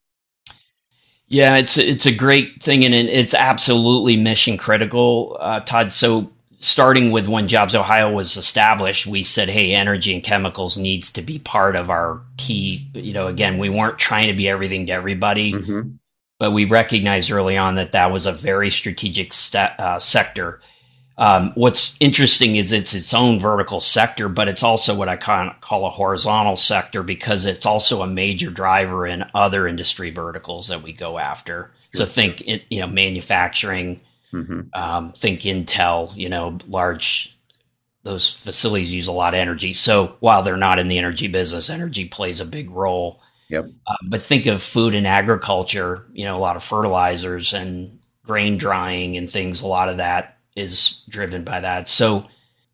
Yeah, 1.28 1.56
it's 1.58 1.78
it's 1.78 2.06
a 2.06 2.13
great 2.13 2.62
thing 2.62 2.84
and 2.84 2.94
it's 2.94 3.34
absolutely 3.34 4.18
mission 4.18 4.58
critical, 4.58 5.38
uh, 5.40 5.62
Todd. 5.62 5.94
So 5.94 6.32
starting 6.62 7.12
with 7.12 7.27
when 7.27 7.48
Jobs 7.48 7.75
Ohio 7.75 8.12
was 8.12 8.38
established, 8.38 9.06
we 9.06 9.24
said, 9.24 9.50
hey, 9.50 9.74
energy 9.74 10.13
and 10.13 10.24
chemicals 10.24 10.77
needs 10.77 11.12
to 11.12 11.22
be 11.22 11.39
part 11.39 11.75
of 11.75 11.89
our 11.89 12.22
key. 12.38 12.89
You 12.94 13.13
know, 13.13 13.27
again, 13.27 13.58
we 13.58 13.70
weren't 13.70 14.00
trying 14.00 14.27
to 14.27 14.34
be 14.34 14.48
everything 14.48 14.86
to 14.86 14.94
everybody. 14.94 15.53
Mm-hmm 15.53 15.89
but 16.41 16.53
we 16.53 16.65
recognized 16.65 17.30
early 17.30 17.56
on 17.56 17.75
that 17.75 17.91
that 17.91 18.12
was 18.12 18.25
a 18.25 18.32
very 18.32 18.72
strategic 18.72 19.32
st- 19.32 19.80
uh, 19.80 20.00
sector. 20.00 20.60
Um, 21.15 21.51
what's 21.53 21.96
interesting 22.00 22.56
is 22.56 22.72
it's 22.72 22.96
its 22.96 23.13
own 23.13 23.39
vertical 23.39 23.80
sector, 23.80 24.27
but 24.27 24.48
it's 24.48 24.63
also 24.63 24.96
what 24.96 25.08
I 25.08 25.18
of 25.18 25.62
call 25.62 25.86
a 25.86 25.91
horizontal 25.91 26.56
sector 26.56 27.03
because 27.03 27.46
it's 27.46 27.68
also 27.68 28.01
a 28.01 28.08
major 28.08 28.50
driver 28.50 29.06
in 29.06 29.24
other 29.36 29.68
industry 29.68 30.10
verticals 30.10 30.70
that 30.70 30.82
we 30.82 30.94
go 30.94 31.20
after. 31.20 31.70
Sure. 31.96 32.08
So 32.08 32.12
think, 32.12 32.41
you 32.72 32.80
know, 32.80 32.88
manufacturing, 32.88 34.01
mm-hmm. 34.33 34.61
um, 34.73 35.11
think 35.11 35.41
Intel, 35.41 36.15
you 36.15 36.29
know, 36.29 36.57
large, 36.67 37.38
those 38.03 38.29
facilities 38.29 38.93
use 38.93 39.07
a 39.07 39.11
lot 39.11 39.33
of 39.33 39.39
energy. 39.39 39.73
So 39.73 40.15
while 40.19 40.43
they're 40.43 40.57
not 40.57 40.79
in 40.79 40.88
the 40.88 40.97
energy 40.97 41.27
business, 41.27 41.69
energy 41.69 42.07
plays 42.07 42.41
a 42.41 42.45
big 42.45 42.69
role. 42.69 43.21
Yep. 43.50 43.69
Uh, 43.85 43.95
but 44.07 44.21
think 44.21 44.45
of 44.45 44.63
food 44.63 44.95
and 44.95 45.05
agriculture, 45.05 46.05
you 46.13 46.25
know, 46.25 46.38
a 46.38 46.39
lot 46.39 46.55
of 46.55 46.63
fertilizers 46.63 47.53
and 47.53 48.00
grain 48.25 48.57
drying 48.57 49.17
and 49.17 49.29
things. 49.29 49.61
A 49.61 49.67
lot 49.67 49.89
of 49.89 49.97
that 49.97 50.38
is 50.55 51.01
driven 51.09 51.43
by 51.43 51.59
that. 51.59 51.89
So 51.89 52.27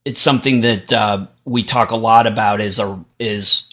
it's 0.05 0.21
something 0.21 0.61
that 0.61 0.93
uh, 0.93 1.27
we 1.45 1.63
talk 1.63 1.91
a 1.91 1.95
lot 1.95 2.27
about 2.27 2.61
is 2.61 2.79
a, 2.79 3.03
is 3.19 3.67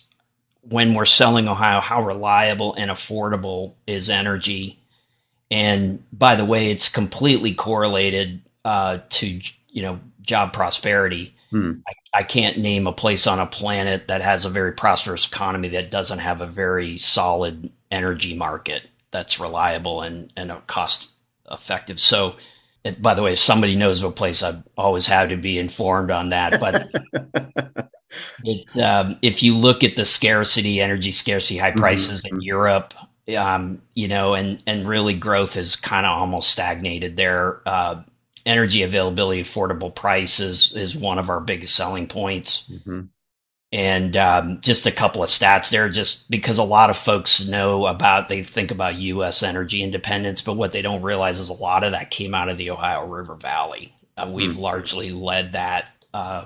when 0.63 0.95
we're 0.95 1.05
selling 1.05 1.47
Ohio, 1.47 1.81
how 1.81 2.03
reliable 2.03 2.75
and 2.75 2.91
affordable 2.91 3.75
is 3.87 4.09
energy. 4.09 4.81
And 5.55 6.03
by 6.13 6.35
the 6.35 6.45
way, 6.45 6.73
it's 6.73 6.89
completely 6.89 7.55
correlated 7.55 8.43
uh, 8.65 8.99
to, 9.09 9.41
you 9.69 9.83
know, 9.83 10.01
job 10.21 10.53
prosperity. 10.53 11.33
Hmm. 11.51 11.75
I, 11.87 12.19
I, 12.19 12.23
can't 12.25 12.59
name 12.59 12.89
a 12.89 12.93
place 12.93 13.29
on 13.29 13.39
a 13.39 13.47
planet 13.47 14.09
that 14.09 14.21
has 14.21 14.45
a 14.45 14.51
very 14.51 14.73
prosperous 14.73 15.29
economy 15.29 15.69
that 15.69 15.93
doesn't 15.93 16.19
have 16.19 16.41
a 16.41 16.47
very 16.49 16.99
solid 16.99 17.71
energy 17.93 18.35
market 18.35 18.83
that's 19.13 19.39
reliable 19.39 20.03
and, 20.03 20.33
and 20.37 20.53
cost 20.67 21.13
effective. 21.49 22.01
So, 22.01 22.35
it, 22.83 23.01
by 23.01 23.15
the 23.15 23.23
way, 23.23 23.35
if 23.35 23.39
somebody 23.39 23.77
knows 23.77 24.03
of 24.03 24.11
a 24.11 24.13
place, 24.13 24.43
I 24.43 24.61
always 24.77 25.07
have 25.07 25.29
to 25.29 25.37
be 25.37 25.61
informed 25.61 26.11
on 26.11 26.31
that. 26.31 26.59
But 26.59 26.91
it, 28.45 28.77
um, 28.79 29.19
if 29.23 29.45
you 29.45 29.57
look 29.57 29.85
at 29.85 29.95
the 29.95 30.05
scarcity, 30.05 30.81
energy 30.81 31.13
scarcity, 31.13 31.59
high 31.59 31.71
mm-hmm. 31.71 31.79
prices 31.79 32.25
mm-hmm. 32.25 32.35
in 32.35 32.43
Europe, 32.43 32.93
um, 33.37 33.83
you 33.95 34.09
know, 34.09 34.35
and 34.35 34.63
and 34.67 34.87
really 34.87 35.15
growth 35.15 35.55
has 35.55 35.77
kind 35.77 36.07
of 36.07 36.17
almost 36.17 36.51
stagnated 36.51 37.17
there. 37.17 37.61
Uh, 37.67 38.03
energy 38.47 38.83
availability, 38.83 39.43
affordable 39.43 39.95
prices 39.95 40.73
is 40.75 40.97
one 40.97 41.19
of 41.19 41.31
our 41.31 41.41
biggest 41.41 41.75
selling 41.75 42.07
points. 42.07 42.69
Mm-hmm. 42.71 43.01
And 43.73 44.17
um, 44.17 44.61
just 44.61 44.87
a 44.87 44.93
couple 44.93 45.25
of 45.25 45.31
stats 45.31 45.71
there, 45.71 45.89
just 45.89 46.31
because 46.31 46.59
a 46.59 46.63
lot 46.65 46.91
of 46.91 46.97
folks 46.97 47.45
know 47.45 47.87
about, 47.87 48.29
they 48.29 48.45
think 48.45 48.71
about 48.71 48.95
U.S. 48.95 49.43
energy 49.43 49.83
independence, 49.83 50.43
but 50.43 50.53
what 50.53 50.71
they 50.71 50.83
don't 50.83 51.03
realize 51.03 51.41
is 51.41 51.49
a 51.49 51.55
lot 51.55 51.83
of 51.83 51.91
that 51.91 52.13
came 52.13 52.35
out 52.35 52.49
of 52.49 52.57
the 52.57 52.71
Ohio 52.71 53.05
River 53.05 53.35
Valley. 53.35 53.93
Uh, 54.17 54.31
we've 54.31 54.53
mm-hmm. 54.53 54.61
largely 54.61 55.11
led 55.11 55.55
that. 55.55 55.91
Uh, 56.13 56.45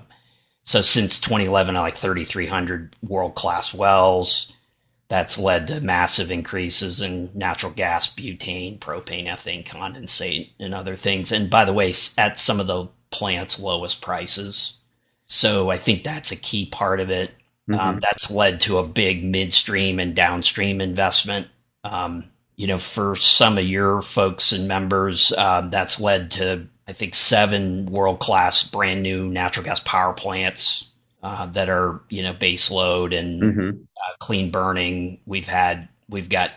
so 0.64 0.80
since 0.80 1.20
2011, 1.20 1.74
like 1.74 1.96
3,300 1.96 2.96
world 3.02 3.34
class 3.34 3.74
wells, 3.74 4.50
that's 5.08 5.38
led 5.38 5.66
to 5.68 5.80
massive 5.80 6.30
increases 6.30 7.00
in 7.00 7.30
natural 7.34 7.72
gas, 7.72 8.12
butane, 8.14 8.78
propane, 8.78 9.26
ethane, 9.26 9.64
condensate, 9.64 10.50
and 10.60 10.74
other 10.74 10.96
things. 10.96 11.32
And 11.32 11.48
by 11.48 11.64
the 11.64 11.72
way, 11.72 11.94
at 12.18 12.38
some 12.38 12.60
of 12.60 12.66
the 12.66 12.88
plants' 13.10 13.58
lowest 13.58 14.02
prices. 14.02 14.74
So 15.26 15.70
I 15.70 15.78
think 15.78 16.04
that's 16.04 16.30
a 16.30 16.36
key 16.36 16.66
part 16.66 17.00
of 17.00 17.10
it. 17.10 17.30
Um, 17.70 17.74
mm-hmm. 17.74 17.88
Um, 17.88 17.98
that's 18.00 18.30
led 18.30 18.60
to 18.62 18.78
a 18.78 18.86
big 18.86 19.24
midstream 19.24 19.98
and 19.98 20.14
downstream 20.14 20.80
investment. 20.80 21.48
Um, 21.84 22.24
you 22.56 22.66
know, 22.66 22.78
for 22.78 23.16
some 23.16 23.56
of 23.56 23.64
your 23.64 24.02
folks 24.02 24.52
and 24.52 24.68
members, 24.68 25.32
um, 25.32 25.70
that's 25.70 26.00
led 26.00 26.30
to, 26.32 26.66
I 26.86 26.92
think, 26.92 27.14
seven 27.14 27.86
world 27.86 28.20
class 28.20 28.62
brand 28.62 29.02
new 29.02 29.28
natural 29.28 29.64
gas 29.64 29.80
power 29.80 30.12
plants 30.12 30.86
uh, 31.22 31.46
that 31.46 31.68
are, 31.68 32.00
you 32.10 32.22
know, 32.22 32.32
base 32.32 32.70
load 32.70 33.12
and 33.12 33.42
mm-hmm 33.42 33.84
uh, 34.06 34.14
clean 34.18 34.50
burning. 34.50 35.20
We've 35.26 35.48
had 35.48 35.88
we've 36.08 36.28
got 36.28 36.52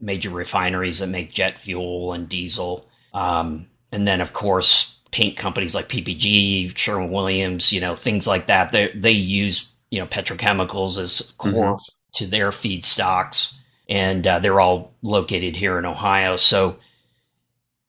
major 0.00 0.30
refineries 0.30 0.98
that 0.98 1.08
make 1.08 1.32
jet 1.32 1.58
fuel 1.58 2.12
and 2.12 2.28
diesel, 2.28 2.88
um, 3.12 3.66
and 3.92 4.06
then 4.06 4.20
of 4.20 4.32
course 4.32 4.98
paint 5.10 5.36
companies 5.36 5.74
like 5.74 5.88
PPG, 5.88 6.76
Sherwin 6.76 7.10
Williams, 7.10 7.72
you 7.72 7.80
know 7.80 7.94
things 7.94 8.26
like 8.26 8.46
that. 8.46 8.72
They 8.72 8.92
they 8.94 9.12
use 9.12 9.70
you 9.90 10.00
know 10.00 10.06
petrochemicals 10.06 10.98
as 10.98 11.32
core 11.38 11.52
mm-hmm. 11.52 12.14
to 12.14 12.26
their 12.26 12.50
feedstocks, 12.50 13.54
and 13.88 14.26
uh, 14.26 14.38
they're 14.38 14.60
all 14.60 14.94
located 15.02 15.56
here 15.56 15.78
in 15.78 15.86
Ohio. 15.86 16.36
So 16.36 16.78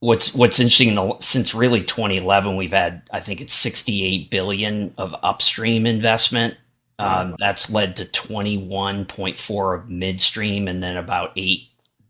what's 0.00 0.34
what's 0.34 0.60
interesting 0.60 1.12
since 1.20 1.54
really 1.54 1.82
2011 1.82 2.56
we've 2.56 2.72
had 2.72 3.02
i 3.12 3.20
think 3.20 3.40
it's 3.40 3.54
68 3.54 4.30
billion 4.30 4.92
of 4.98 5.14
upstream 5.22 5.86
investment 5.86 6.54
um, 6.98 7.34
that's 7.38 7.70
led 7.70 7.96
to 7.96 8.04
21.4 8.06 9.78
of 9.78 9.90
midstream 9.90 10.68
and 10.68 10.82
then 10.82 10.96
about 10.96 11.32
8 11.36 11.60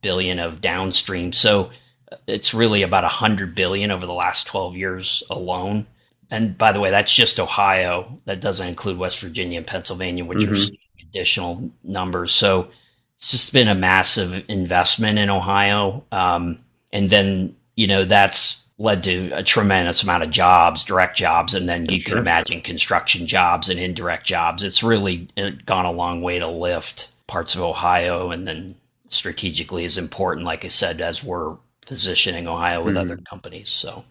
billion 0.01 0.39
of 0.39 0.61
downstream. 0.61 1.33
So 1.33 1.71
uh, 2.13 2.17
it's 2.27 2.55
really 2.55 2.83
about 2.83 3.03
100 3.03 3.55
billion 3.55 3.91
over 3.91 4.07
the 4.07 4.13
last 4.13 4.47
12 4.47 4.77
years 4.77 5.23
alone. 5.29 5.87
And 6.31 6.57
by 6.57 6.73
the 6.73 6.81
way, 6.81 6.91
that's 6.91 7.13
just 7.13 7.41
Ohio. 7.41 8.17
That 8.25 8.41
doesn't 8.41 8.67
include 8.67 8.99
West 8.99 9.21
Virginia 9.21 9.59
and 9.59 9.67
Pennsylvania, 9.67 10.25
which 10.25 10.41
mm-hmm. 10.41 10.75
are 10.75 10.77
additional 11.03 11.71
numbers. 11.83 12.33
So 12.33 12.69
it's 13.17 13.31
just 13.31 13.53
been 13.53 13.69
a 13.69 13.75
massive 13.75 14.45
investment 14.49 15.19
in 15.19 15.31
Ohio. 15.31 16.05
Um, 16.13 16.61
and 16.93 17.11
then, 17.11 17.57
you 17.75 17.87
know, 17.87 18.05
that's 18.05 18.66
led 18.79 19.03
to 19.05 19.31
a 19.33 19.43
tremendous 19.43 20.03
amount 20.03 20.23
of 20.23 20.31
jobs, 20.31 20.85
direct 20.85 21.17
jobs, 21.17 21.55
and 21.55 21.69
then 21.69 21.87
you 21.87 22.01
sure. 22.01 22.11
can 22.11 22.19
imagine 22.19 22.61
construction 22.61 23.27
jobs 23.27 23.69
and 23.69 23.81
indirect 23.81 24.27
jobs. 24.27 24.63
It's 24.63 24.83
really 24.83 25.29
uh, 25.39 25.51
gone 25.65 25.87
a 25.87 25.93
long 25.93 26.21
way 26.21 26.39
to 26.39 26.47
lift 26.47 27.09
parts 27.27 27.55
of 27.55 27.63
Ohio, 27.63 28.31
and 28.31 28.47
then 28.47 28.75
strategically 29.09 29.85
is 29.85 29.97
important, 29.97 30.45
like 30.45 30.65
I 30.65 30.69
said, 30.69 31.01
as 31.01 31.25
we're 31.25 31.57
positioning 31.87 32.47
Ohio 32.47 32.83
with 32.83 32.97
mm-hmm. 32.97 33.11
other 33.11 33.17
companies. 33.17 33.69
So 33.69 34.05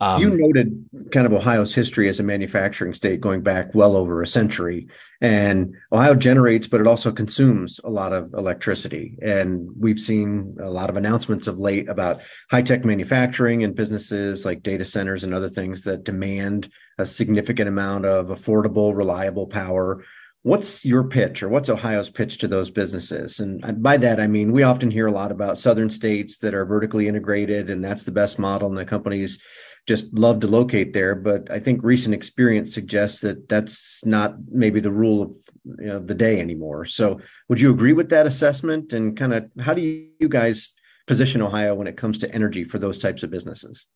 um, 0.00 0.20
you 0.20 0.30
noted 0.30 0.84
kind 1.12 1.24
of 1.24 1.32
Ohio's 1.32 1.74
history 1.74 2.08
as 2.08 2.18
a 2.18 2.24
manufacturing 2.24 2.94
state 2.94 3.20
going 3.20 3.42
back 3.42 3.74
well 3.74 3.94
over 3.94 4.22
a 4.22 4.26
century. 4.26 4.88
And 5.20 5.76
Ohio 5.92 6.14
generates, 6.14 6.66
but 6.66 6.80
it 6.80 6.86
also 6.86 7.12
consumes 7.12 7.80
a 7.84 7.90
lot 7.90 8.12
of 8.12 8.34
electricity. 8.34 9.16
And 9.22 9.70
we've 9.78 10.00
seen 10.00 10.56
a 10.60 10.68
lot 10.68 10.90
of 10.90 10.96
announcements 10.96 11.46
of 11.46 11.60
late 11.60 11.88
about 11.88 12.20
high 12.50 12.62
tech 12.62 12.84
manufacturing 12.84 13.62
and 13.62 13.74
businesses 13.74 14.44
like 14.44 14.62
data 14.62 14.84
centers 14.84 15.22
and 15.22 15.32
other 15.32 15.48
things 15.48 15.82
that 15.82 16.04
demand 16.04 16.70
a 16.98 17.06
significant 17.06 17.68
amount 17.68 18.04
of 18.04 18.26
affordable, 18.26 18.96
reliable 18.96 19.46
power. 19.46 20.04
What's 20.42 20.84
your 20.84 21.04
pitch 21.04 21.42
or 21.42 21.48
what's 21.48 21.70
Ohio's 21.70 22.10
pitch 22.10 22.38
to 22.38 22.48
those 22.48 22.68
businesses? 22.68 23.38
And 23.38 23.82
by 23.82 23.96
that, 23.98 24.20
I 24.20 24.26
mean, 24.26 24.52
we 24.52 24.64
often 24.64 24.90
hear 24.90 25.06
a 25.06 25.12
lot 25.12 25.32
about 25.32 25.56
southern 25.56 25.88
states 25.88 26.38
that 26.38 26.52
are 26.52 26.66
vertically 26.66 27.06
integrated 27.08 27.70
and 27.70 27.82
that's 27.82 28.02
the 28.02 28.10
best 28.10 28.38
model. 28.38 28.68
And 28.68 28.76
the 28.76 28.84
companies 28.84 29.40
just 29.86 30.14
love 30.14 30.40
to 30.40 30.46
locate 30.46 30.92
there. 30.92 31.14
But 31.14 31.50
I 31.50 31.58
think 31.60 31.82
recent 31.82 32.14
experience 32.14 32.72
suggests 32.72 33.20
that 33.20 33.48
that's 33.48 34.04
not 34.04 34.36
maybe 34.50 34.80
the 34.80 34.92
rule 34.92 35.22
of 35.22 35.36
you 35.78 35.86
know, 35.86 35.98
the 35.98 36.14
day 36.14 36.40
anymore. 36.40 36.84
So, 36.86 37.20
would 37.48 37.60
you 37.60 37.70
agree 37.70 37.92
with 37.92 38.08
that 38.10 38.26
assessment? 38.26 38.92
And 38.92 39.16
kind 39.16 39.34
of 39.34 39.50
how 39.60 39.74
do 39.74 39.82
you 39.82 40.28
guys 40.28 40.72
position 41.06 41.42
Ohio 41.42 41.74
when 41.74 41.86
it 41.86 41.96
comes 41.96 42.18
to 42.18 42.34
energy 42.34 42.64
for 42.64 42.78
those 42.78 42.98
types 42.98 43.22
of 43.22 43.30
businesses? 43.30 43.86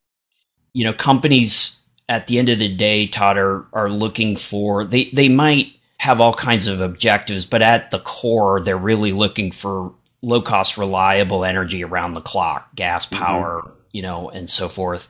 You 0.75 0.85
know, 0.85 0.93
companies 0.93 1.83
at 2.09 2.27
the 2.27 2.39
end 2.39 2.49
of 2.49 2.59
the 2.59 2.69
day, 2.69 3.07
Todd, 3.07 3.37
are, 3.37 3.67
are 3.73 3.91
looking 3.91 4.37
for, 4.37 4.85
they, 4.85 5.05
they 5.07 5.29
might 5.29 5.73
have 5.99 6.21
all 6.21 6.33
kinds 6.33 6.67
of 6.67 6.81
objectives, 6.81 7.45
but 7.45 7.63
at 7.63 7.91
the 7.91 7.99
core, 7.99 8.61
they're 8.61 8.79
really 8.79 9.13
looking 9.13 9.51
for 9.51 9.93
low 10.23 10.41
cost, 10.41 10.79
reliable 10.79 11.45
energy 11.45 11.85
around 11.85 12.13
the 12.13 12.21
clock, 12.21 12.75
gas 12.75 13.07
mm-hmm. 13.07 13.23
power, 13.23 13.63
mm-hmm. 13.63 13.73
you 13.93 14.03
know, 14.03 14.31
and 14.31 14.49
so 14.49 14.69
forth. 14.69 15.09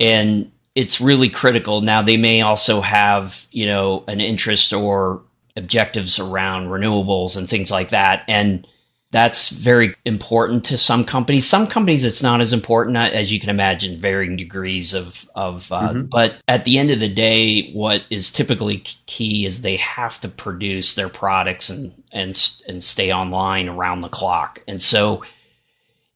And 0.00 0.52
it's 0.74 1.00
really 1.00 1.30
critical. 1.30 1.80
Now, 1.80 2.02
they 2.02 2.16
may 2.16 2.42
also 2.42 2.80
have, 2.80 3.46
you 3.50 3.66
know, 3.66 4.04
an 4.08 4.20
interest 4.20 4.72
or 4.72 5.22
objectives 5.56 6.18
around 6.18 6.68
renewables 6.68 7.36
and 7.36 7.48
things 7.48 7.70
like 7.70 7.88
that. 7.90 8.24
And 8.28 8.66
that's 9.12 9.48
very 9.48 9.94
important 10.04 10.64
to 10.66 10.76
some 10.76 11.04
companies. 11.04 11.48
Some 11.48 11.66
companies, 11.68 12.04
it's 12.04 12.22
not 12.22 12.40
as 12.40 12.52
important, 12.52 12.96
as 12.96 13.32
you 13.32 13.40
can 13.40 13.48
imagine, 13.48 13.98
varying 13.98 14.36
degrees 14.36 14.92
of 14.92 15.28
of. 15.34 15.70
Uh, 15.72 15.88
mm-hmm. 15.88 16.02
But 16.02 16.36
at 16.48 16.64
the 16.64 16.76
end 16.76 16.90
of 16.90 17.00
the 17.00 17.08
day, 17.08 17.70
what 17.72 18.02
is 18.10 18.30
typically 18.32 18.78
key 19.06 19.46
is 19.46 19.62
they 19.62 19.76
have 19.76 20.20
to 20.20 20.28
produce 20.28 20.96
their 20.96 21.08
products 21.08 21.70
and 21.70 21.94
and 22.12 22.52
and 22.68 22.84
stay 22.84 23.12
online 23.12 23.68
around 23.68 24.00
the 24.02 24.08
clock. 24.08 24.62
And 24.68 24.82
so, 24.82 25.24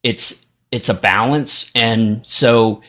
it's 0.02 0.46
it's 0.72 0.88
a 0.88 0.94
balance. 0.94 1.70
And 1.74 2.26
so, 2.26 2.82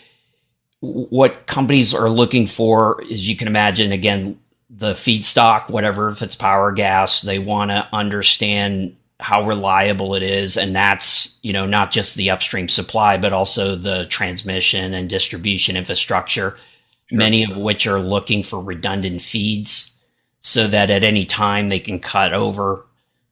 what 0.81 1.47
companies 1.47 1.93
are 1.93 2.09
looking 2.09 2.47
for, 2.47 3.01
is 3.03 3.29
you 3.29 3.37
can 3.37 3.47
imagine, 3.47 3.91
again, 3.91 4.39
the 4.69 4.93
feedstock, 4.93 5.69
whatever, 5.69 6.09
if 6.09 6.21
it's 6.21 6.35
power, 6.35 6.71
gas, 6.71 7.21
they 7.21 7.39
want 7.39 7.71
to 7.71 7.87
understand 7.93 8.95
how 9.21 9.45
reliable 9.45 10.15
it 10.15 10.23
is 10.23 10.57
and 10.57 10.75
that's 10.75 11.37
you 11.43 11.53
know 11.53 11.67
not 11.67 11.91
just 11.91 12.15
the 12.15 12.31
upstream 12.31 12.67
supply 12.67 13.17
but 13.17 13.31
also 13.31 13.75
the 13.75 14.05
transmission 14.07 14.95
and 14.95 15.09
distribution 15.09 15.77
infrastructure 15.77 16.57
sure. 17.05 17.17
many 17.17 17.43
of 17.43 17.55
which 17.55 17.85
are 17.85 17.99
looking 17.99 18.41
for 18.41 18.59
redundant 18.59 19.21
feeds 19.21 19.95
so 20.41 20.67
that 20.67 20.89
at 20.89 21.03
any 21.03 21.23
time 21.23 21.67
they 21.67 21.79
can 21.79 21.99
cut 21.99 22.33
over 22.33 22.83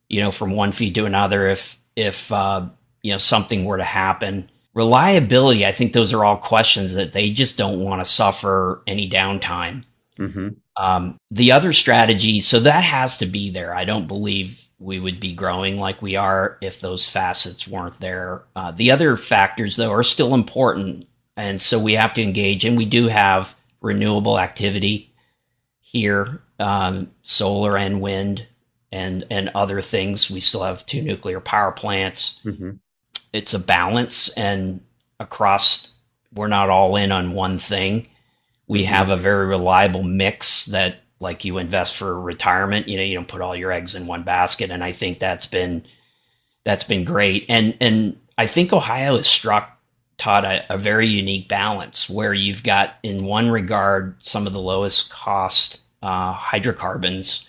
you 0.10 0.22
know 0.22 0.30
from 0.30 0.52
one 0.52 0.72
feed 0.72 0.94
to 0.94 1.06
another 1.06 1.48
if 1.48 1.80
if 1.96 2.32
uh, 2.32 2.64
you 3.02 3.12
know 3.12 3.18
something 3.18 3.66
were 3.66 3.78
to 3.78 3.84
happen 3.84 4.48
reliability 4.80 5.66
i 5.66 5.72
think 5.72 5.94
those 5.94 6.14
are 6.14 6.24
all 6.24 6.38
questions 6.38 6.94
that 6.94 7.12
they 7.12 7.30
just 7.30 7.58
don't 7.58 7.80
want 7.80 8.02
to 8.02 8.06
suffer 8.06 8.82
any 8.88 9.10
downtime 9.10 9.84
mm-hmm. 10.18 10.50
um, 10.78 11.18
the 11.32 11.52
other 11.52 11.74
strategy 11.74 12.40
so 12.42 12.60
that 12.60 12.84
has 12.84 13.18
to 13.18 13.26
be 13.26 13.50
there 13.50 13.74
i 13.76 13.84
don't 13.84 14.08
believe 14.08 14.70
we 14.80 15.00
would 15.00 15.20
be 15.20 15.34
growing 15.34 15.80
like 15.80 16.02
we 16.02 16.16
are 16.16 16.58
if 16.62 16.80
those 16.80 17.08
facets 17.08 17.68
weren't 17.68 18.00
there. 18.00 18.44
Uh, 18.56 18.72
the 18.72 18.92
other 18.92 19.18
factors, 19.18 19.76
though, 19.76 19.92
are 19.92 20.04
still 20.04 20.34
important. 20.34 21.08
And 21.36 21.62
so 21.62 21.78
we 21.78 21.94
have 21.94 22.14
to 22.14 22.24
engage, 22.24 22.66
and 22.66 22.78
we 22.78 22.86
do 22.86 23.08
have 23.08 23.56
renewable 23.82 24.40
activity 24.40 25.14
here, 25.80 26.42
um, 26.60 27.12
solar 27.24 27.78
and 27.78 28.02
wind, 28.02 28.48
and 28.92 29.24
and 29.30 29.50
other 29.54 29.82
things. 29.82 30.30
We 30.30 30.40
still 30.40 30.64
have 30.64 30.86
two 30.86 31.02
nuclear 31.02 31.40
power 31.40 31.72
plants. 31.72 32.42
Mm-hmm. 32.44 32.72
It's 33.34 33.54
a 33.54 33.60
balance, 33.60 34.30
and 34.30 34.82
across, 35.20 35.90
we're 36.34 36.48
not 36.48 36.70
all 36.70 36.96
in 36.96 37.12
on 37.12 37.34
one 37.34 37.60
thing. 37.60 38.08
We 38.68 38.84
mm-hmm. 38.84 38.94
have 38.94 39.10
a 39.10 39.18
very 39.18 39.46
reliable 39.46 40.04
mix 40.04 40.66
that 40.68 41.00
like 41.20 41.46
you 41.46 41.58
invest 41.58 41.96
for 41.96 42.20
retirement 42.20 42.88
you 42.88 42.98
know 42.98 43.04
you 43.04 43.16
don't 43.16 43.28
put 43.28 43.42
all 43.42 43.56
your 43.56 43.72
eggs 43.72 43.96
in 43.96 44.08
one 44.08 44.24
basket 44.24 44.72
and 44.72 44.84
i 44.84 44.92
think 44.92 45.20
that's 45.20 45.46
been 45.46 45.84
that's 46.64 46.84
been 46.84 47.04
great 47.04 47.46
and 47.50 47.76
and 47.82 48.20
i 48.38 48.46
think 48.48 48.74
ohio 48.74 49.18
has 49.18 49.28
struck 49.28 49.76
Todd 50.18 50.44
a, 50.44 50.74
a 50.74 50.78
very 50.78 51.08
unique 51.08 51.48
balance 51.48 52.10
where 52.10 52.34
you've 52.34 52.64
got 52.64 52.96
in 53.04 53.24
one 53.24 53.50
regard 53.50 54.16
some 54.20 54.48
of 54.48 54.54
the 54.54 54.60
lowest 54.60 55.10
cost 55.10 55.80
uh, 56.02 56.34
hydrocarbons 56.34 57.48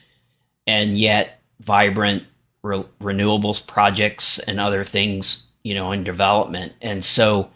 and 0.68 0.96
yet 0.96 1.40
vibrant 1.58 2.22
re- 2.62 2.84
renewables 3.00 3.64
projects 3.66 4.38
and 4.38 4.60
other 4.60 4.84
things 4.84 5.48
you 5.62 5.74
know 5.74 5.92
in 5.92 6.04
development 6.04 6.72
and 6.80 7.04
so 7.04 7.50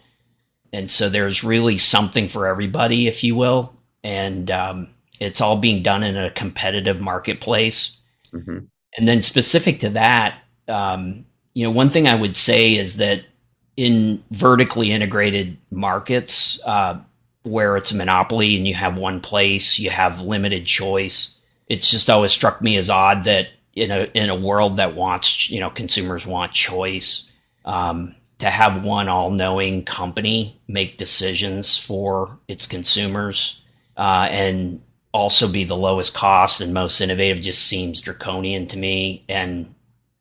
and 0.73 0.91
so 0.91 1.09
there's 1.09 1.43
really 1.43 1.77
something 1.77 2.27
for 2.27 2.47
everybody 2.47 3.07
if 3.07 3.23
you 3.23 3.35
will 3.35 3.75
and 4.03 4.51
um, 4.51 4.87
it's 5.19 5.41
all 5.41 5.57
being 5.57 5.81
done 5.81 6.03
in 6.03 6.17
a 6.17 6.29
competitive 6.31 7.01
marketplace. 7.01 7.97
Mm-hmm. 8.31 8.59
And 8.97 9.07
then 9.07 9.21
specific 9.21 9.79
to 9.79 9.89
that, 9.89 10.39
um, 10.67 11.25
you 11.53 11.63
know, 11.63 11.71
one 11.71 11.89
thing 11.89 12.07
I 12.07 12.15
would 12.15 12.35
say 12.35 12.75
is 12.75 12.97
that 12.97 13.23
in 13.77 14.23
vertically 14.31 14.91
integrated 14.91 15.57
markets, 15.71 16.59
uh, 16.65 16.99
where 17.43 17.77
it's 17.77 17.91
a 17.91 17.95
monopoly 17.95 18.55
and 18.57 18.67
you 18.67 18.73
have 18.73 18.97
one 18.97 19.21
place, 19.21 19.77
you 19.79 19.89
have 19.89 20.21
limited 20.21 20.65
choice. 20.65 21.37
It's 21.67 21.89
just 21.89 22.09
always 22.09 22.31
struck 22.31 22.61
me 22.61 22.77
as 22.77 22.89
odd 22.89 23.23
that 23.25 23.49
in 23.73 23.91
a 23.91 24.09
in 24.13 24.29
a 24.29 24.35
world 24.35 24.77
that 24.77 24.95
wants, 24.95 25.49
you 25.49 25.59
know, 25.59 25.69
consumers 25.69 26.25
want 26.25 26.53
choice, 26.53 27.24
um, 27.65 28.15
to 28.39 28.49
have 28.49 28.83
one 28.83 29.09
all 29.09 29.31
knowing 29.31 29.83
company 29.83 30.59
make 30.67 30.97
decisions 30.97 31.77
for 31.77 32.39
its 32.47 32.67
consumers 32.67 33.61
uh, 33.97 34.27
and 34.29 34.81
also 35.13 35.47
be 35.47 35.63
the 35.63 35.77
lowest 35.77 36.13
cost 36.13 36.59
and 36.59 36.73
most 36.73 36.99
innovative 36.99 37.41
just 37.41 37.65
seems 37.65 38.01
draconian 38.01 38.67
to 38.67 38.77
me. 38.77 39.23
And 39.29 39.73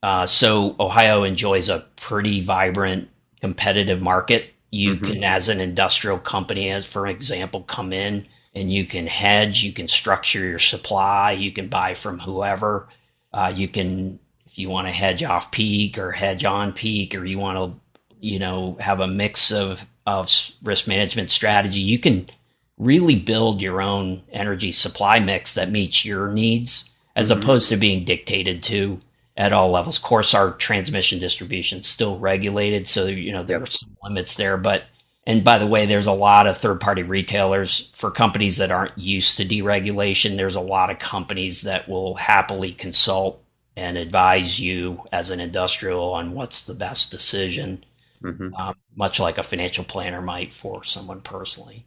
uh, 0.03 0.27
so 0.27 0.77
Ohio 0.79 1.25
enjoys 1.25 1.69
a 1.69 1.85
pretty 1.97 2.41
vibrant 2.41 3.09
competitive 3.41 4.01
market. 4.01 4.51
You 4.71 4.95
mm-hmm. 4.95 5.05
can, 5.05 5.25
as 5.25 5.49
an 5.49 5.61
industrial 5.61 6.19
company, 6.19 6.71
as 6.71 6.87
for 6.87 7.07
example, 7.07 7.63
come 7.63 7.93
in 7.93 8.27
and 8.55 8.73
you 8.73 8.87
can 8.87 9.07
hedge, 9.07 9.65
you 9.65 9.73
can 9.73 9.89
structure 9.89 10.41
your 10.41 10.61
supply, 10.61 11.33
you 11.33 11.51
can 11.51 11.69
buy 11.69 11.95
from 11.95 12.21
whoever. 12.21 12.89
Uh, 13.33 13.53
you 13.55 13.67
can, 13.67 14.21
you 14.59 14.71
want 14.71 14.87
to 14.87 14.93
hedge 14.93 15.23
off 15.23 15.51
peak 15.51 15.99
or 15.99 16.13
hedge 16.13 16.45
on 16.45 16.73
peak, 16.73 17.15
or 17.15 17.25
you 17.25 17.39
want 17.39 17.59
to, 17.59 17.81
you 18.21 18.39
know, 18.39 18.77
have 18.81 19.01
a 19.01 19.07
mix 19.07 19.51
of 19.53 19.87
of 20.07 20.31
risk 20.63 20.87
management 20.87 21.31
strategy, 21.31 21.81
you 21.81 21.99
can 21.99 22.29
really 22.77 23.17
build 23.17 23.63
your 23.63 23.81
own 23.81 24.23
energy 24.33 24.73
supply 24.73 25.19
mix 25.19 25.55
that 25.55 25.71
meets 25.71 26.05
your 26.05 26.31
needs 26.31 26.91
as 27.17 27.31
mm-hmm. 27.31 27.41
opposed 27.41 27.69
to 27.69 27.77
being 27.77 28.05
dictated 28.05 28.63
to 28.63 29.01
at 29.37 29.53
all 29.53 29.71
levels. 29.71 29.97
Of 29.97 30.05
course, 30.05 30.35
our 30.35 30.53
transmission 30.53 31.19
distribution 31.19 31.81
is 31.81 31.87
still 31.87 32.19
regulated, 32.19 32.87
so 32.87 33.07
you 33.07 33.33
know 33.33 33.43
there 33.43 33.63
are 33.63 33.67
some 33.67 33.97
limits 34.03 34.35
there. 34.37 34.57
But 34.57 34.85
and 35.27 35.43
by 35.43 35.59
the 35.59 35.67
way, 35.67 35.87
there's 35.87 36.07
a 36.07 36.13
lot 36.13 36.47
of 36.47 36.59
third 36.59 36.81
party 36.81 37.03
retailers 37.03 37.91
for 37.95 38.11
companies 38.11 38.59
that 38.59 38.71
aren't 38.71 38.97
used 38.99 39.37
to 39.39 39.47
deregulation. 39.47 40.37
There's 40.37 40.55
a 40.55 40.61
lot 40.61 40.91
of 40.91 40.99
companies 40.99 41.63
that 41.63 41.89
will 41.89 42.15
happily 42.15 42.73
consult 42.73 43.43
and 43.77 43.97
advise 43.97 44.61
you 44.61 45.05
as 45.13 45.31
an 45.31 45.41
industrial 45.41 46.13
on 46.13 46.33
what's 46.33 46.65
the 46.65 46.75
best 46.75 47.11
decision, 47.11 47.85
mm-hmm. 48.23 48.55
um, 48.55 48.75
much 48.95 49.19
like 49.19 49.39
a 49.39 49.43
financial 49.43 49.85
planner 49.85 50.23
might 50.23 50.53
for 50.53 50.85
someone 50.85 51.21
personally. 51.21 51.87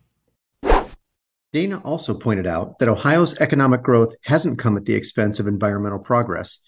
Dana 1.53 1.79
also 1.83 2.13
pointed 2.13 2.45
out 2.45 2.77
that 2.79 2.89
Ohio's 2.89 3.37
economic 3.39 3.81
growth 3.81 4.13
hasn't 4.23 4.59
come 4.59 4.75
at 4.75 4.85
the 4.85 4.95
expense 4.95 5.39
of 5.39 5.47
environmental 5.47 5.99
progress. 5.99 6.59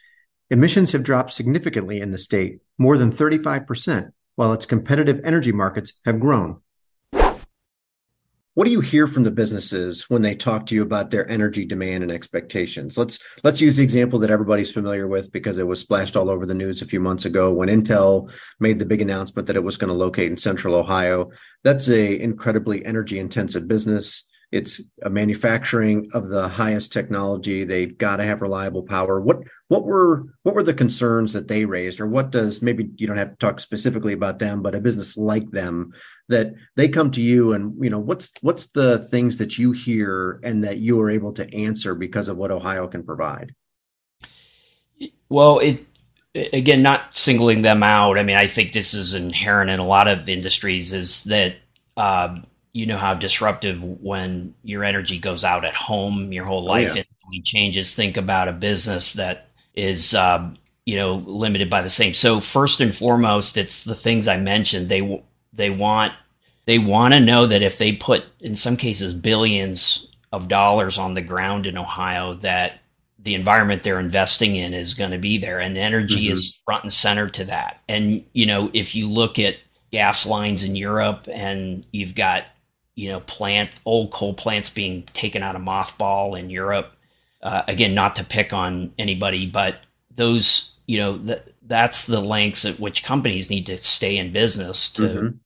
Emissions 0.49 0.93
have 0.93 1.03
dropped 1.03 1.31
significantly 1.31 1.99
in 1.99 2.11
the 2.11 2.17
state, 2.17 2.59
more 2.77 2.97
than 2.97 3.11
35%, 3.11 4.11
while 4.35 4.53
its 4.53 4.65
competitive 4.65 5.19
energy 5.23 5.51
markets 5.51 5.93
have 6.05 6.19
grown. 6.19 6.61
What 8.55 8.65
do 8.65 8.71
you 8.71 8.81
hear 8.81 9.05
from 9.05 9.23
the 9.23 9.31
businesses 9.31 10.09
when 10.09 10.21
they 10.21 10.35
talk 10.35 10.65
to 10.65 10.75
you 10.75 10.81
about 10.81 11.11
their 11.11 11.29
energy 11.29 11.65
demand 11.65 12.03
and 12.03 12.11
expectations? 12.11 12.97
Let's 12.97 13.19
let's 13.43 13.61
use 13.61 13.77
the 13.77 13.83
example 13.83 14.19
that 14.19 14.31
everybody's 14.31 14.71
familiar 14.71 15.07
with 15.07 15.31
because 15.31 15.59
it 15.59 15.67
was 15.67 15.79
splashed 15.79 16.17
all 16.17 16.29
over 16.29 16.45
the 16.45 16.55
news 16.55 16.81
a 16.81 16.87
few 16.87 16.99
months 16.99 17.25
ago 17.25 17.53
when 17.53 17.69
Intel 17.69 18.31
made 18.59 18.79
the 18.79 18.85
big 18.85 19.01
announcement 19.01 19.47
that 19.47 19.55
it 19.55 19.63
was 19.63 19.77
going 19.77 19.89
to 19.89 19.93
locate 19.93 20.31
in 20.31 20.37
central 20.37 20.75
Ohio. 20.75 21.29
That's 21.63 21.89
a 21.89 22.19
incredibly 22.19 22.83
energy 22.85 23.19
intensive 23.19 23.67
business. 23.67 24.28
It's 24.51 24.81
a 25.03 25.09
manufacturing 25.11 26.09
of 26.13 26.27
the 26.27 26.47
highest 26.47 26.91
technology. 26.91 27.63
They've 27.63 27.95
got 27.95 28.15
to 28.15 28.23
have 28.23 28.41
reliable 28.41 28.81
power. 28.81 29.21
What 29.21 29.43
what 29.67 29.85
were 29.85 30.23
what 30.41 30.55
were 30.55 30.63
the 30.63 30.73
concerns 30.73 31.33
that 31.33 31.47
they 31.47 31.65
raised, 31.65 31.99
or 31.99 32.07
what 32.07 32.31
does 32.31 32.63
maybe 32.63 32.89
you 32.95 33.05
don't 33.05 33.17
have 33.17 33.31
to 33.31 33.37
talk 33.37 33.59
specifically 33.59 34.13
about 34.13 34.39
them, 34.39 34.63
but 34.63 34.73
a 34.73 34.79
business 34.79 35.15
like 35.15 35.51
them 35.51 35.93
that 36.29 36.53
they 36.75 36.87
come 36.87 37.11
to 37.11 37.21
you 37.21 37.53
and 37.53 37.75
you 37.83 37.91
know 37.91 37.99
what's 37.99 38.31
what's 38.41 38.67
the 38.67 38.99
things 39.09 39.37
that 39.37 39.59
you 39.59 39.71
hear 39.71 40.39
and 40.43 40.63
that 40.63 40.77
you 40.77 40.99
are 40.99 41.11
able 41.11 41.33
to 41.33 41.53
answer 41.53 41.93
because 41.93 42.27
of 42.27 42.37
what 42.37 42.51
Ohio 42.51 42.87
can 42.87 43.03
provide. 43.03 43.53
Well, 45.29 45.59
it 45.59 45.85
again 46.33 46.81
not 46.81 47.15
singling 47.15 47.61
them 47.61 47.83
out. 47.83 48.17
I 48.17 48.23
mean, 48.23 48.37
I 48.37 48.47
think 48.47 48.71
this 48.71 48.95
is 48.95 49.13
inherent 49.13 49.69
in 49.69 49.79
a 49.79 49.85
lot 49.85 50.07
of 50.07 50.27
industries 50.27 50.91
is 50.91 51.23
that. 51.25 51.57
Uh, 51.95 52.37
you 52.73 52.85
know 52.85 52.97
how 52.97 53.13
disruptive 53.13 53.81
when 53.81 54.53
your 54.63 54.83
energy 54.83 55.17
goes 55.17 55.43
out 55.43 55.65
at 55.65 55.73
home, 55.73 56.31
your 56.31 56.45
whole 56.45 56.63
life 56.63 56.91
oh, 56.93 57.03
yeah. 57.31 57.41
changes. 57.43 57.95
Think 57.95 58.17
about 58.17 58.47
a 58.47 58.53
business 58.53 59.13
that 59.13 59.49
is, 59.73 60.13
uh, 60.13 60.49
you 60.85 60.95
know, 60.95 61.15
limited 61.15 61.69
by 61.69 61.81
the 61.81 61.89
same. 61.89 62.13
So 62.13 62.39
first 62.39 62.79
and 62.81 62.95
foremost, 62.95 63.57
it's 63.57 63.83
the 63.83 63.95
things 63.95 64.27
I 64.27 64.37
mentioned. 64.37 64.89
They 64.89 65.23
they 65.53 65.69
want 65.69 66.13
they 66.65 66.77
want 66.79 67.15
to 67.15 67.19
know 67.19 67.47
that 67.47 67.63
if 67.63 67.79
they 67.79 67.93
put, 67.93 68.25
in 68.41 68.55
some 68.55 68.77
cases, 68.77 69.13
billions 69.13 70.07
of 70.31 70.47
dollars 70.47 70.99
on 70.99 71.15
the 71.15 71.21
ground 71.21 71.65
in 71.65 71.77
Ohio, 71.77 72.35
that 72.35 72.81
the 73.17 73.33
environment 73.33 73.81
they're 73.81 73.99
investing 73.99 74.55
in 74.55 74.75
is 74.75 74.93
going 74.93 75.11
to 75.11 75.17
be 75.17 75.39
there, 75.39 75.59
and 75.59 75.77
energy 75.77 76.25
mm-hmm. 76.25 76.33
is 76.33 76.61
front 76.65 76.83
and 76.83 76.93
center 76.93 77.27
to 77.29 77.45
that. 77.45 77.81
And 77.89 78.23
you 78.33 78.45
know, 78.45 78.69
if 78.73 78.93
you 78.93 79.09
look 79.09 79.39
at 79.39 79.57
gas 79.91 80.27
lines 80.27 80.63
in 80.63 80.75
Europe, 80.75 81.27
and 81.31 81.85
you've 81.91 82.13
got 82.15 82.45
you 82.99 83.07
know 83.07 83.21
plant 83.21 83.75
old 83.85 84.11
coal 84.11 84.33
plants 84.33 84.69
being 84.69 85.03
taken 85.13 85.41
out 85.41 85.55
of 85.55 85.61
mothball 85.61 86.37
in 86.37 86.49
Europe. 86.49 86.91
Uh, 87.41 87.63
again, 87.69 87.93
not 87.95 88.17
to 88.17 88.23
pick 88.25 88.51
on 88.51 88.91
anybody, 88.99 89.45
but 89.45 89.77
those 90.13 90.73
you 90.85 90.97
know 90.97 91.17
that 91.17 91.47
that's 91.63 92.05
the 92.07 92.19
lengths 92.19 92.65
at 92.65 92.79
which 92.79 93.03
companies 93.03 93.49
need 93.49 93.65
to 93.67 93.77
stay 93.77 94.17
in 94.17 94.33
business 94.33 94.89
to 94.89 95.01
mm-hmm. 95.01 95.37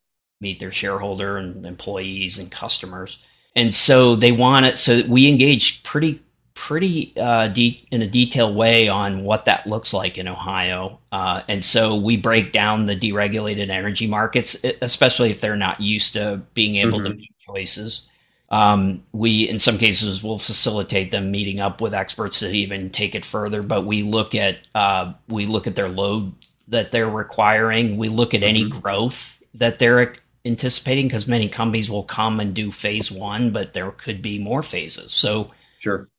meet 0.42 0.60
their 0.60 0.72
shareholder 0.72 1.38
and 1.38 1.66
employees 1.66 2.40
and 2.40 2.52
customers. 2.52 3.20
And 3.56 3.76
so 3.76 4.16
they 4.16 4.32
want 4.32 4.66
it. 4.66 4.80
So 4.80 5.04
we 5.08 5.30
engage 5.30 5.84
pretty 5.84 6.24
pretty 6.56 7.14
uh, 7.18 7.48
de- 7.50 7.86
in 7.92 8.02
a 8.02 8.08
detailed 8.08 8.56
way 8.56 8.88
on 8.88 9.24
what 9.24 9.46
that 9.46 9.68
looks 9.68 9.94
like 9.94 10.18
in 10.18 10.28
Ohio. 10.28 11.00
Uh, 11.12 11.42
and 11.48 11.64
so 11.64 11.96
we 11.96 12.16
break 12.16 12.52
down 12.52 12.86
the 12.86 12.96
deregulated 12.96 13.70
energy 13.70 14.08
markets, 14.08 14.56
especially 14.82 15.30
if 15.32 15.42
they're 15.42 15.56
not 15.56 15.82
used 15.82 16.14
to 16.14 16.42
being 16.54 16.76
able 16.78 17.00
mm-hmm. 17.00 17.20
to 17.20 17.28
choices. 17.48 18.04
Um, 18.50 19.04
we, 19.14 19.50
in 19.50 19.58
some 19.58 19.78
cases, 19.78 20.24
will 20.24 20.38
facilitate 20.38 21.12
them 21.12 21.32
meeting 21.32 21.60
up 21.60 21.82
with 21.82 21.94
experts 21.94 22.40
to 22.40 22.52
even 22.52 22.90
take 22.90 23.16
it 23.16 23.26
further. 23.26 23.64
But 23.64 23.86
we 23.86 24.04
look 24.04 24.36
at 24.36 24.60
uh, 24.76 25.14
we 25.28 25.46
look 25.46 25.66
at 25.66 25.76
their 25.76 25.90
load 25.90 26.34
that 26.68 26.92
they're 26.92 27.10
requiring. 27.10 27.98
We 27.98 28.10
look 28.10 28.34
at 28.34 28.42
mm-hmm. 28.42 28.50
any 28.50 28.70
growth 28.70 29.42
that 29.56 29.80
they're 29.80 30.16
anticipating 30.46 31.08
because 31.08 31.28
many 31.28 31.48
companies 31.48 31.90
will 31.90 32.04
come 32.04 32.40
and 32.40 32.54
do 32.54 32.72
phase 32.72 33.12
one, 33.12 33.52
but 33.52 33.74
there 33.74 33.92
could 33.92 34.22
be 34.22 34.38
more 34.38 34.62
phases. 34.62 35.12
So 35.12 35.52
sure 35.80 36.10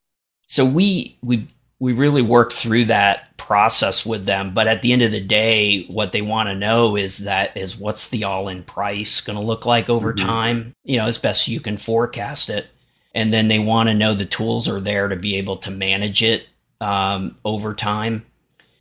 so 0.47 0.65
we 0.65 1.17
we 1.21 1.47
we 1.79 1.93
really 1.93 2.21
work 2.21 2.53
through 2.53 2.85
that 2.85 3.35
process 3.37 4.05
with 4.05 4.25
them 4.25 4.53
but 4.53 4.67
at 4.67 4.81
the 4.81 4.93
end 4.93 5.01
of 5.01 5.11
the 5.11 5.21
day 5.21 5.85
what 5.87 6.11
they 6.11 6.21
want 6.21 6.47
to 6.47 6.55
know 6.55 6.95
is 6.95 7.19
that 7.19 7.55
is 7.57 7.77
what's 7.77 8.09
the 8.09 8.23
all-in 8.23 8.63
price 8.63 9.21
going 9.21 9.37
to 9.37 9.43
look 9.43 9.65
like 9.65 9.89
over 9.89 10.13
mm-hmm. 10.13 10.25
time 10.25 10.75
you 10.83 10.97
know 10.97 11.05
as 11.05 11.17
best 11.17 11.47
you 11.47 11.59
can 11.59 11.77
forecast 11.77 12.49
it 12.49 12.67
and 13.13 13.33
then 13.33 13.47
they 13.47 13.59
want 13.59 13.87
to 13.87 13.93
know 13.93 14.13
the 14.13 14.25
tools 14.25 14.67
are 14.67 14.79
there 14.79 15.07
to 15.07 15.15
be 15.15 15.35
able 15.35 15.57
to 15.57 15.71
manage 15.71 16.23
it 16.23 16.47
um, 16.81 17.37
over 17.45 17.73
time 17.73 18.25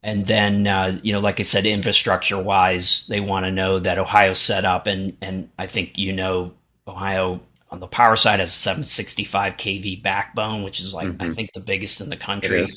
and 0.03 0.27
then 0.27 0.67
uh, 0.67 0.99
you 1.03 1.13
know 1.13 1.21
like 1.21 1.41
i 1.41 1.43
said 1.43 1.67
infrastructure 1.67 2.41
wise 2.41 3.07
they 3.09 3.21
want 3.21 3.45
to 3.45 3.51
know 3.51 3.79
that 3.79 3.99
ohio's 3.99 4.39
set 4.39 4.65
up 4.65 4.87
and 4.87 5.17
and 5.21 5.49
i 5.59 5.67
think 5.67 5.99
you 5.99 6.13
know 6.13 6.53
ohio 6.87 7.41
on 7.75 7.81
the 7.81 7.87
power 7.89 8.15
side 8.15 8.39
has 8.39 8.51
a 8.51 8.53
765 8.53 9.57
kV 9.57 10.03
backbone, 10.03 10.63
which 10.63 10.81
is 10.81 10.95
like 10.95 11.09
mm-hmm. 11.09 11.23
I 11.23 11.31
think 11.31 11.53
the 11.53 11.61
biggest 11.61 12.01
in 12.01 12.09
the 12.09 12.17
country. 12.17 12.69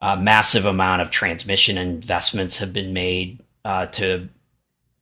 A 0.00 0.16
massive 0.16 0.66
amount 0.66 1.02
of 1.02 1.10
transmission 1.10 1.78
investments 1.78 2.58
have 2.58 2.72
been 2.72 2.92
made 2.92 3.42
uh, 3.64 3.86
to 3.86 4.28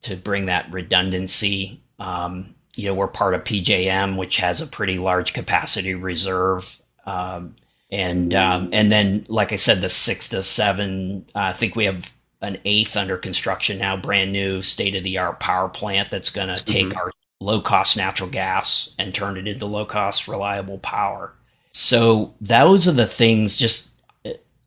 to 0.03 0.17
bring 0.17 0.47
that 0.47 0.71
redundancy. 0.71 1.81
Um, 1.99 2.55
you 2.77 2.89
know, 2.89 2.95
we're 2.95 3.09
part 3.09 3.35
of 3.35 3.45
PJM, 3.45 4.17
which 4.17 4.37
has 4.37 4.61
a 4.61 4.67
pretty 4.67 4.99
large 4.99 5.33
capacity 5.33 5.95
reserve. 5.95 6.81
Um, 7.07 7.57
and 7.91 8.35
um, 8.35 8.71
and 8.73 8.91
then, 8.91 9.25
like 9.29 9.53
I 9.53 9.57
said, 9.57 9.81
the 9.81 9.89
six 9.89 10.29
to 10.31 10.43
seven. 10.43 11.27
Uh, 11.35 11.41
I 11.41 11.53
think 11.53 11.77
we 11.77 11.85
have 11.85 12.13
an 12.41 12.59
eighth 12.65 12.97
under 12.97 13.17
construction 13.17 13.79
now, 13.79 13.97
brand 13.97 14.33
new 14.33 14.63
state 14.63 14.95
of 14.95 15.05
the 15.05 15.19
art 15.19 15.41
power 15.41 15.69
plant 15.69 16.11
that's 16.11 16.31
going 16.31 16.55
to 16.55 16.63
take 16.65 16.89
mm-hmm. 16.89 16.99
our 16.99 17.11
low 17.41 17.61
cost 17.61 17.97
natural 17.97 18.29
gas 18.29 18.95
and 18.99 19.15
turn 19.15 19.37
it 19.37 19.47
into 19.47 19.67
low 19.67 19.85
cost 19.85 20.29
reliable 20.29 20.79
power. 20.79 21.33
So 21.71 22.35
those 22.41 22.87
are 22.87 22.93
the 22.93 23.07
things 23.07 23.57
just 23.57 23.94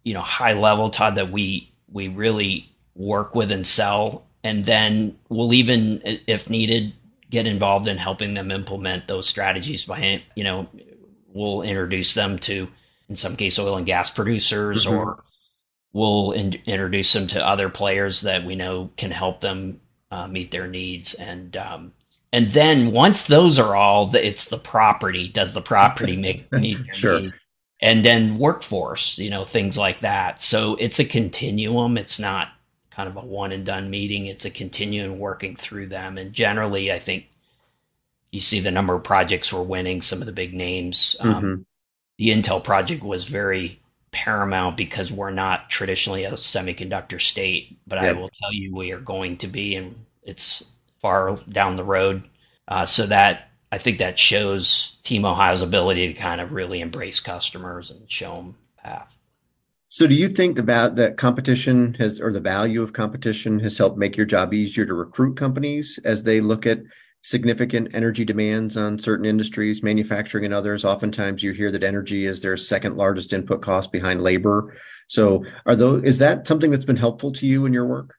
you 0.08 0.14
know 0.14 0.22
high 0.22 0.54
level 0.54 0.90
Todd 0.90 1.16
that 1.16 1.32
we 1.32 1.70
we 1.92 2.08
really 2.08 2.72
work 2.96 3.36
with 3.36 3.52
and 3.52 3.68
sell 3.68 4.26
and 4.42 4.66
then 4.66 5.18
we'll 5.28 5.54
even 5.54 6.02
if 6.28 6.50
needed 6.50 6.94
get 7.30 7.46
involved 7.46 7.88
in 7.88 7.98
helping 7.98 8.34
them 8.34 8.50
implement 8.50 9.08
those 9.10 9.28
strategies 9.28 9.84
by 9.84 10.24
you 10.36 10.46
know 10.46 10.70
we'll 11.28 11.62
introduce 11.62 12.14
them 12.14 12.40
to 12.40 12.70
in 13.10 13.18
some 13.18 13.36
case 13.36 13.60
oil 13.60 13.76
and 13.76 13.86
gas 13.86 14.10
producers 14.10 14.86
mm-hmm. 14.86 14.96
or 14.96 15.24
we'll 15.92 16.32
in- 16.32 16.62
introduce 16.66 17.12
them 17.12 17.28
to 17.28 17.46
other 17.46 17.68
players 17.68 18.22
that 18.22 18.46
we 18.46 18.56
know 18.56 18.90
can 18.96 19.12
help 19.12 19.42
them 19.42 19.82
uh, 20.10 20.26
meet 20.26 20.52
their 20.52 20.68
needs 20.68 21.16
and 21.16 21.58
um, 21.58 21.92
and 22.34 22.48
then 22.48 22.92
once 22.92 23.24
those 23.24 23.58
are 23.58 23.76
all, 23.76 24.14
it's 24.16 24.46
the 24.46 24.58
property. 24.58 25.30
Does 25.30 25.54
the 25.54 25.62
property 25.62 26.18
make 26.18 26.52
me 26.52 26.78
sure? 26.94 27.22
Need? 27.22 27.34
And 27.80 28.04
then 28.04 28.38
workforce, 28.38 29.18
you 29.20 29.30
know, 29.30 29.44
things 29.44 29.78
like 29.78 30.00
that. 30.00 30.42
So 30.42 30.76
it's 30.80 31.00
a 31.00 31.06
continuum. 31.06 31.98
It's 31.98 32.20
not 32.20 32.50
kind 32.90 33.08
of 33.08 33.16
a 33.16 33.22
one 33.22 33.52
and 33.52 33.64
done 33.64 33.92
meeting. 33.92 34.26
It's 34.26 34.46
a 34.46 34.50
continuum 34.50 35.20
working 35.20 35.56
through 35.56 35.88
them. 35.88 36.18
And 36.18 36.34
generally, 36.34 36.92
I 36.92 36.98
think 36.98 37.28
you 38.32 38.42
see 38.42 38.60
the 38.60 38.72
number 38.72 38.96
of 38.96 39.04
projects 39.04 39.54
we're 39.54 39.62
winning. 39.62 40.02
Some 40.02 40.22
of 40.22 40.26
the 40.26 40.32
big 40.32 40.56
names. 40.56 41.16
Um, 41.20 41.34
mm-hmm. 41.34 41.62
The 42.18 42.30
Intel 42.30 42.64
project 42.64 43.04
was 43.04 43.28
very 43.28 43.80
paramount 44.12 44.76
because 44.76 45.12
we're 45.12 45.30
not 45.30 45.70
traditionally 45.70 46.24
a 46.24 46.32
semiconductor 46.32 47.22
state, 47.22 47.78
but 47.86 48.02
yep. 48.02 48.16
I 48.16 48.20
will 48.20 48.32
tell 48.42 48.52
you 48.52 48.76
we 48.76 48.92
are 48.92 49.00
going 49.00 49.38
to 49.38 49.48
be, 49.48 49.76
and 49.76 49.96
it's 50.24 50.64
far 51.00 51.38
down 51.50 51.76
the 51.76 51.84
road. 51.84 52.24
Uh, 52.68 52.86
so 52.86 53.06
that 53.06 53.47
I 53.72 53.78
think 53.78 53.98
that 53.98 54.18
shows 54.18 54.98
Team 55.04 55.26
Ohio's 55.26 55.62
ability 55.62 56.08
to 56.08 56.14
kind 56.14 56.40
of 56.40 56.52
really 56.52 56.80
embrace 56.80 57.20
customers 57.20 57.92
and 57.92 58.10
show 58.10 58.36
them 58.36 58.56
path. 58.82 59.14
So, 59.90 60.06
do 60.06 60.16
you 60.16 60.28
think 60.30 60.60
about 60.60 60.96
that 60.96 61.18
competition 61.18 61.94
has, 61.96 62.20
or 62.20 62.32
the 62.32 62.42
value 62.42 62.82
of 62.82 62.94
competition 62.94 63.60
has 63.60 63.78
helped 63.78 63.98
make 63.98 64.18
your 64.18 64.26
job 64.26 64.54
easier 64.54 64.86
to 64.86 64.94
recruit 64.94 65.36
companies 65.38 66.00
as 66.04 66.24
they 66.24 66.42
look 66.42 66.68
at 66.68 66.80
significant 67.22 67.90
energy 67.94 68.24
demands 68.24 68.78
on 68.78 69.00
certain 69.00 69.26
industries, 69.26 69.84
manufacturing 69.84 70.46
and 70.46 70.54
others? 70.54 70.84
Oftentimes, 70.84 71.42
you 71.42 71.52
hear 71.52 71.72
that 71.72 71.84
energy 71.84 72.26
is 72.26 72.42
their 72.42 72.58
second 72.58 72.98
largest 72.98 73.32
input 73.32 73.62
cost 73.62 73.92
behind 73.92 74.24
labor. 74.24 74.76
So, 75.08 75.46
are 75.66 75.76
those 75.76 76.04
is 76.04 76.18
that 76.20 76.48
something 76.48 76.70
that's 76.70 76.86
been 76.86 76.98
helpful 76.98 77.32
to 77.34 77.48
you 77.48 77.66
in 77.66 77.74
your 77.74 77.86
work? 77.86 78.16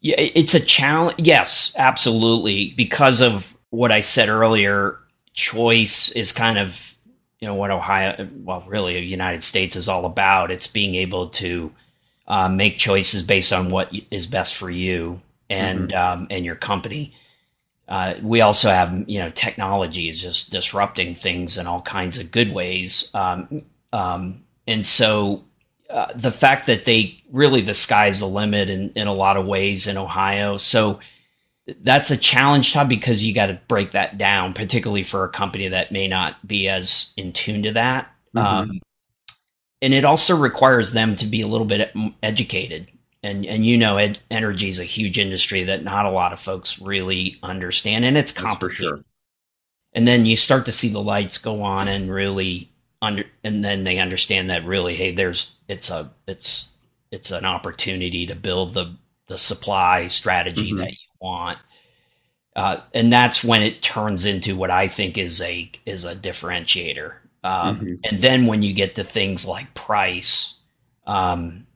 Yeah, 0.00 0.16
it's 0.18 0.54
a 0.54 0.60
challenge. 0.60 1.16
Yes, 1.18 1.72
absolutely. 1.78 2.74
Because 2.76 3.22
of 3.22 3.56
what 3.74 3.92
I 3.92 4.00
said 4.00 4.28
earlier, 4.28 4.98
choice 5.32 6.10
is 6.12 6.32
kind 6.32 6.58
of, 6.58 6.96
you 7.40 7.48
know, 7.48 7.54
what 7.54 7.70
Ohio, 7.70 8.28
well, 8.36 8.64
really, 8.66 8.94
the 8.94 9.00
United 9.00 9.42
States 9.42 9.76
is 9.76 9.88
all 9.88 10.06
about. 10.06 10.50
It's 10.50 10.66
being 10.66 10.94
able 10.94 11.28
to 11.30 11.72
uh, 12.26 12.48
make 12.48 12.78
choices 12.78 13.22
based 13.22 13.52
on 13.52 13.70
what 13.70 13.92
is 14.10 14.26
best 14.26 14.54
for 14.54 14.70
you 14.70 15.20
and 15.50 15.90
mm-hmm. 15.90 16.20
um, 16.20 16.26
and 16.30 16.44
your 16.44 16.54
company. 16.54 17.14
Uh, 17.86 18.14
we 18.22 18.40
also 18.40 18.70
have, 18.70 19.04
you 19.08 19.18
know, 19.18 19.30
technology 19.30 20.08
is 20.08 20.22
just 20.22 20.50
disrupting 20.50 21.14
things 21.14 21.58
in 21.58 21.66
all 21.66 21.82
kinds 21.82 22.18
of 22.18 22.30
good 22.30 22.54
ways. 22.54 23.10
Um, 23.12 23.62
um, 23.92 24.44
and 24.66 24.86
so 24.86 25.44
uh, 25.90 26.06
the 26.14 26.32
fact 26.32 26.66
that 26.66 26.86
they 26.86 27.22
really 27.30 27.60
the 27.60 27.74
sky's 27.74 28.20
the 28.20 28.28
limit 28.28 28.70
in, 28.70 28.90
in 28.94 29.06
a 29.06 29.12
lot 29.12 29.36
of 29.36 29.44
ways 29.44 29.86
in 29.86 29.98
Ohio. 29.98 30.56
So 30.56 31.00
that's 31.80 32.10
a 32.10 32.16
challenge, 32.16 32.72
Todd, 32.72 32.88
because 32.88 33.24
you 33.24 33.34
got 33.34 33.46
to 33.46 33.60
break 33.68 33.92
that 33.92 34.18
down, 34.18 34.52
particularly 34.52 35.02
for 35.02 35.24
a 35.24 35.30
company 35.30 35.68
that 35.68 35.92
may 35.92 36.08
not 36.08 36.46
be 36.46 36.68
as 36.68 37.12
in 37.16 37.32
tune 37.32 37.62
to 37.62 37.72
that. 37.72 38.10
Mm-hmm. 38.34 38.46
Um, 38.46 38.80
and 39.80 39.94
it 39.94 40.04
also 40.04 40.36
requires 40.36 40.92
them 40.92 41.14
to 41.16 41.26
be 41.26 41.40
a 41.40 41.46
little 41.46 41.66
bit 41.66 41.94
educated. 42.22 42.90
And, 43.22 43.46
and 43.46 43.64
you 43.64 43.78
know, 43.78 43.96
ed- 43.96 44.18
energy 44.30 44.68
is 44.68 44.78
a 44.78 44.84
huge 44.84 45.18
industry 45.18 45.64
that 45.64 45.82
not 45.82 46.04
a 46.04 46.10
lot 46.10 46.34
of 46.34 46.40
folks 46.40 46.78
really 46.78 47.36
understand, 47.42 48.04
and 48.04 48.18
it's 48.18 48.32
complicated. 48.32 48.76
Sure. 48.76 49.04
And 49.94 50.06
then 50.06 50.26
you 50.26 50.36
start 50.36 50.66
to 50.66 50.72
see 50.72 50.88
the 50.88 51.00
lights 51.00 51.38
go 51.38 51.62
on 51.62 51.88
and 51.88 52.12
really 52.12 52.70
under, 53.00 53.24
and 53.42 53.64
then 53.64 53.84
they 53.84 53.98
understand 53.98 54.50
that 54.50 54.66
really, 54.66 54.94
hey, 54.94 55.12
there's 55.12 55.52
it's 55.68 55.88
a 55.88 56.12
it's 56.26 56.68
it's 57.10 57.30
an 57.30 57.44
opportunity 57.44 58.26
to 58.26 58.34
build 58.34 58.74
the 58.74 58.94
the 59.28 59.38
supply 59.38 60.08
strategy 60.08 60.70
mm-hmm. 60.70 60.78
that 60.78 60.90
you 60.90 61.03
want. 61.24 61.58
Uh, 62.54 62.76
and 62.92 63.12
that's 63.12 63.42
when 63.42 63.62
it 63.62 63.82
turns 63.82 64.26
into 64.26 64.54
what 64.54 64.70
I 64.70 64.86
think 64.86 65.18
is 65.18 65.40
a 65.40 65.70
is 65.84 66.04
a 66.04 66.14
differentiator. 66.14 67.16
Um, 67.42 67.76
mm-hmm. 67.76 67.94
And 68.04 68.22
then 68.22 68.46
when 68.46 68.62
you 68.62 68.72
get 68.72 68.94
to 68.94 69.04
things 69.04 69.44
like 69.44 69.74
price, 69.74 70.54
um, 71.06 71.66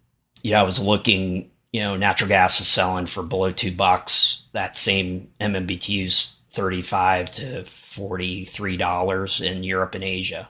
you 0.43 0.53
know, 0.53 0.61
I 0.61 0.63
was 0.63 0.81
looking, 0.81 1.51
you 1.73 1.81
know, 1.81 1.97
natural 1.97 2.29
gas 2.29 2.61
is 2.61 2.69
selling 2.69 3.07
for 3.07 3.25
below 3.25 3.51
two 3.51 3.73
bucks. 3.73 4.45
That 4.53 4.77
same 4.77 5.29
MMBTU's 5.41 6.37
35 6.51 7.33
to 7.33 7.65
43 7.65 8.77
dollars 8.77 9.41
in 9.41 9.65
Europe 9.65 9.97
and 9.97 10.05
Asia 10.05 10.49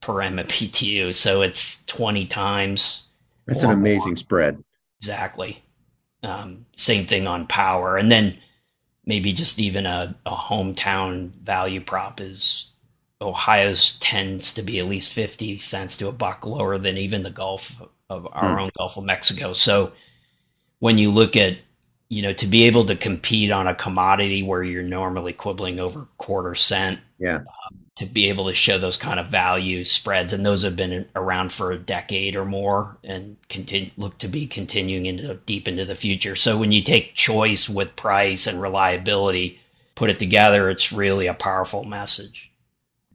per 0.00 0.14
MMBTU. 0.14 1.12
So 1.14 1.42
it's 1.42 1.84
20 1.86 2.26
times. 2.26 3.08
That's 3.46 3.64
an 3.64 3.70
amazing 3.70 4.10
more. 4.10 4.16
spread. 4.16 4.62
Exactly. 5.00 5.63
Um, 6.24 6.66
same 6.74 7.06
thing 7.06 7.26
on 7.26 7.46
power. 7.46 7.96
And 7.96 8.10
then 8.10 8.38
maybe 9.04 9.32
just 9.32 9.58
even 9.58 9.86
a, 9.86 10.16
a 10.24 10.34
hometown 10.34 11.30
value 11.32 11.80
prop 11.80 12.20
is 12.20 12.70
Ohio's 13.20 13.98
tends 13.98 14.54
to 14.54 14.62
be 14.62 14.78
at 14.78 14.88
least 14.88 15.12
50 15.12 15.56
cents 15.58 15.96
to 15.98 16.08
a 16.08 16.12
buck 16.12 16.46
lower 16.46 16.78
than 16.78 16.98
even 16.98 17.22
the 17.22 17.30
Gulf 17.30 17.80
of 18.10 18.26
our 18.32 18.54
hmm. 18.54 18.60
own 18.60 18.70
Gulf 18.76 18.96
of 18.96 19.04
Mexico. 19.04 19.52
So 19.52 19.92
when 20.78 20.98
you 20.98 21.10
look 21.10 21.36
at, 21.36 21.58
you 22.08 22.22
know, 22.22 22.32
to 22.34 22.46
be 22.46 22.64
able 22.64 22.84
to 22.86 22.96
compete 22.96 23.50
on 23.50 23.66
a 23.66 23.74
commodity 23.74 24.42
where 24.42 24.62
you're 24.62 24.82
normally 24.82 25.32
quibbling 25.32 25.80
over 25.80 26.06
quarter 26.18 26.54
cent, 26.54 27.00
yeah, 27.18 27.36
um, 27.36 27.83
to 27.96 28.06
be 28.06 28.28
able 28.28 28.46
to 28.46 28.54
show 28.54 28.76
those 28.76 28.96
kind 28.96 29.20
of 29.20 29.28
value 29.28 29.84
spreads, 29.84 30.32
and 30.32 30.44
those 30.44 30.62
have 30.62 30.74
been 30.74 31.06
around 31.14 31.52
for 31.52 31.70
a 31.70 31.78
decade 31.78 32.34
or 32.34 32.44
more, 32.44 32.98
and 33.04 33.36
continue 33.48 33.90
look 33.96 34.18
to 34.18 34.28
be 34.28 34.46
continuing 34.46 35.06
into 35.06 35.34
deep 35.46 35.68
into 35.68 35.84
the 35.84 35.94
future. 35.94 36.34
So 36.34 36.58
when 36.58 36.72
you 36.72 36.82
take 36.82 37.14
choice 37.14 37.68
with 37.68 37.94
price 37.94 38.46
and 38.48 38.60
reliability, 38.60 39.60
put 39.94 40.10
it 40.10 40.18
together, 40.18 40.70
it's 40.70 40.92
really 40.92 41.28
a 41.28 41.34
powerful 41.34 41.84
message. 41.84 42.50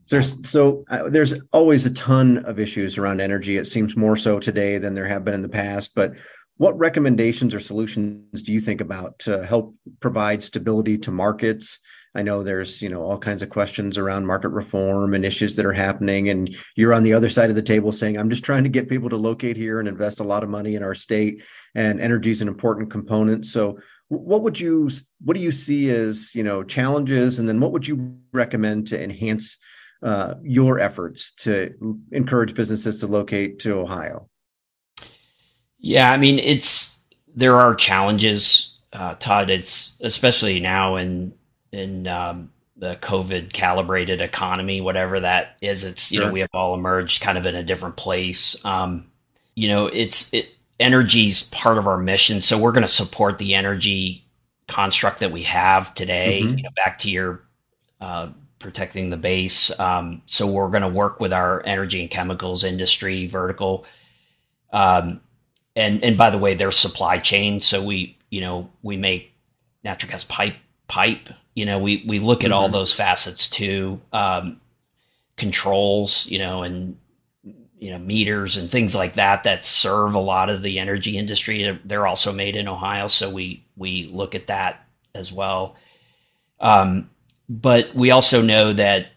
There's 0.08 0.48
so 0.48 0.84
uh, 0.88 1.08
there's 1.08 1.34
always 1.52 1.86
a 1.86 1.90
ton 1.90 2.38
of 2.38 2.58
issues 2.58 2.98
around 2.98 3.20
energy. 3.20 3.58
It 3.58 3.66
seems 3.66 3.96
more 3.96 4.16
so 4.16 4.40
today 4.40 4.78
than 4.78 4.94
there 4.94 5.06
have 5.06 5.24
been 5.24 5.34
in 5.34 5.42
the 5.42 5.48
past. 5.48 5.94
But 5.94 6.14
what 6.56 6.76
recommendations 6.78 7.54
or 7.54 7.60
solutions 7.60 8.42
do 8.42 8.52
you 8.52 8.60
think 8.60 8.80
about 8.80 9.18
to 9.20 9.46
help 9.46 9.74
provide 10.00 10.42
stability 10.42 10.98
to 10.98 11.10
markets? 11.12 11.78
I 12.14 12.22
know 12.22 12.42
there's 12.42 12.82
you 12.82 12.88
know 12.88 13.02
all 13.02 13.18
kinds 13.18 13.42
of 13.42 13.50
questions 13.50 13.96
around 13.96 14.26
market 14.26 14.48
reform 14.48 15.14
and 15.14 15.24
issues 15.24 15.56
that 15.56 15.66
are 15.66 15.72
happening, 15.72 16.28
and 16.28 16.54
you're 16.74 16.94
on 16.94 17.04
the 17.04 17.14
other 17.14 17.30
side 17.30 17.50
of 17.50 17.56
the 17.56 17.62
table 17.62 17.92
saying, 17.92 18.18
"I'm 18.18 18.30
just 18.30 18.44
trying 18.44 18.64
to 18.64 18.68
get 18.68 18.88
people 18.88 19.10
to 19.10 19.16
locate 19.16 19.56
here 19.56 19.78
and 19.78 19.88
invest 19.88 20.20
a 20.20 20.24
lot 20.24 20.42
of 20.42 20.50
money 20.50 20.74
in 20.74 20.82
our 20.82 20.94
state, 20.94 21.42
and 21.74 22.00
energy 22.00 22.30
is 22.30 22.42
an 22.42 22.48
important 22.48 22.90
component." 22.90 23.46
So, 23.46 23.78
what 24.08 24.42
would 24.42 24.58
you 24.58 24.90
what 25.24 25.34
do 25.34 25.40
you 25.40 25.52
see 25.52 25.90
as 25.90 26.34
you 26.34 26.42
know 26.42 26.64
challenges, 26.64 27.38
and 27.38 27.48
then 27.48 27.60
what 27.60 27.72
would 27.72 27.86
you 27.86 28.18
recommend 28.32 28.88
to 28.88 29.00
enhance 29.00 29.58
uh, 30.02 30.34
your 30.42 30.80
efforts 30.80 31.32
to 31.34 31.74
encourage 32.10 32.54
businesses 32.54 33.00
to 33.00 33.06
locate 33.06 33.60
to 33.60 33.78
Ohio? 33.78 34.28
Yeah, 35.78 36.10
I 36.10 36.16
mean, 36.16 36.38
it's 36.38 37.04
there 37.34 37.56
are 37.56 37.74
challenges, 37.74 38.80
uh, 38.92 39.14
Todd. 39.14 39.48
It's 39.48 39.96
especially 40.02 40.58
now 40.58 40.96
in 40.96 41.34
in 41.72 42.06
um, 42.06 42.50
the 42.76 42.96
COVID 42.96 43.52
calibrated 43.52 44.20
economy, 44.20 44.80
whatever 44.80 45.20
that 45.20 45.56
is. 45.60 45.84
It's 45.84 46.10
you 46.10 46.18
sure. 46.18 46.26
know 46.26 46.32
we 46.32 46.40
have 46.40 46.50
all 46.52 46.74
emerged 46.74 47.22
kind 47.22 47.38
of 47.38 47.46
in 47.46 47.54
a 47.54 47.62
different 47.62 47.96
place. 47.96 48.56
Um, 48.64 49.06
you 49.54 49.68
know, 49.68 49.86
it's 49.86 50.32
it 50.32 50.48
energy's 50.78 51.42
part 51.42 51.78
of 51.78 51.86
our 51.86 51.98
mission, 51.98 52.40
so 52.40 52.58
we're 52.58 52.72
going 52.72 52.82
to 52.82 52.88
support 52.88 53.38
the 53.38 53.54
energy 53.54 54.24
construct 54.66 55.20
that 55.20 55.32
we 55.32 55.42
have 55.42 55.94
today. 55.94 56.40
Mm-hmm. 56.42 56.58
You 56.58 56.62
know, 56.64 56.70
back 56.76 56.98
to 56.98 57.10
your 57.10 57.42
uh, 58.00 58.28
protecting 58.58 59.10
the 59.10 59.16
base. 59.16 59.78
Um, 59.78 60.22
so 60.26 60.46
we're 60.46 60.70
going 60.70 60.82
to 60.82 60.88
work 60.88 61.20
with 61.20 61.32
our 61.32 61.62
energy 61.66 62.00
and 62.00 62.10
chemicals 62.10 62.64
industry 62.64 63.26
vertical. 63.26 63.84
Um, 64.72 65.20
and 65.76 66.02
and 66.02 66.16
by 66.16 66.30
the 66.30 66.38
way, 66.38 66.54
their 66.54 66.70
supply 66.70 67.18
chain. 67.18 67.60
So 67.60 67.82
we 67.82 68.16
you 68.30 68.40
know 68.40 68.70
we 68.82 68.96
make 68.96 69.34
natural 69.84 70.10
gas 70.10 70.24
pipe 70.24 70.56
pipe. 70.88 71.28
You 71.54 71.66
know 71.66 71.78
we 71.78 72.04
we 72.06 72.18
look 72.18 72.44
at 72.44 72.50
mm-hmm. 72.50 72.54
all 72.54 72.68
those 72.68 72.92
facets 72.92 73.48
too. 73.48 74.00
Um, 74.12 74.60
controls, 75.36 76.26
you 76.26 76.38
know, 76.38 76.62
and 76.62 76.96
you 77.42 77.90
know 77.90 77.98
meters 77.98 78.56
and 78.56 78.70
things 78.70 78.94
like 78.94 79.14
that 79.14 79.44
that 79.44 79.64
serve 79.64 80.14
a 80.14 80.20
lot 80.20 80.50
of 80.50 80.62
the 80.62 80.78
energy 80.78 81.16
industry. 81.16 81.78
They're 81.84 82.06
also 82.06 82.32
made 82.32 82.54
in 82.54 82.68
Ohio, 82.68 83.08
so 83.08 83.30
we 83.30 83.64
we 83.76 84.06
look 84.12 84.34
at 84.34 84.48
that 84.48 84.86
as 85.14 85.32
well. 85.32 85.76
Um, 86.60 87.10
but 87.48 87.94
we 87.94 88.10
also 88.10 88.42
know 88.42 88.72
that 88.74 89.08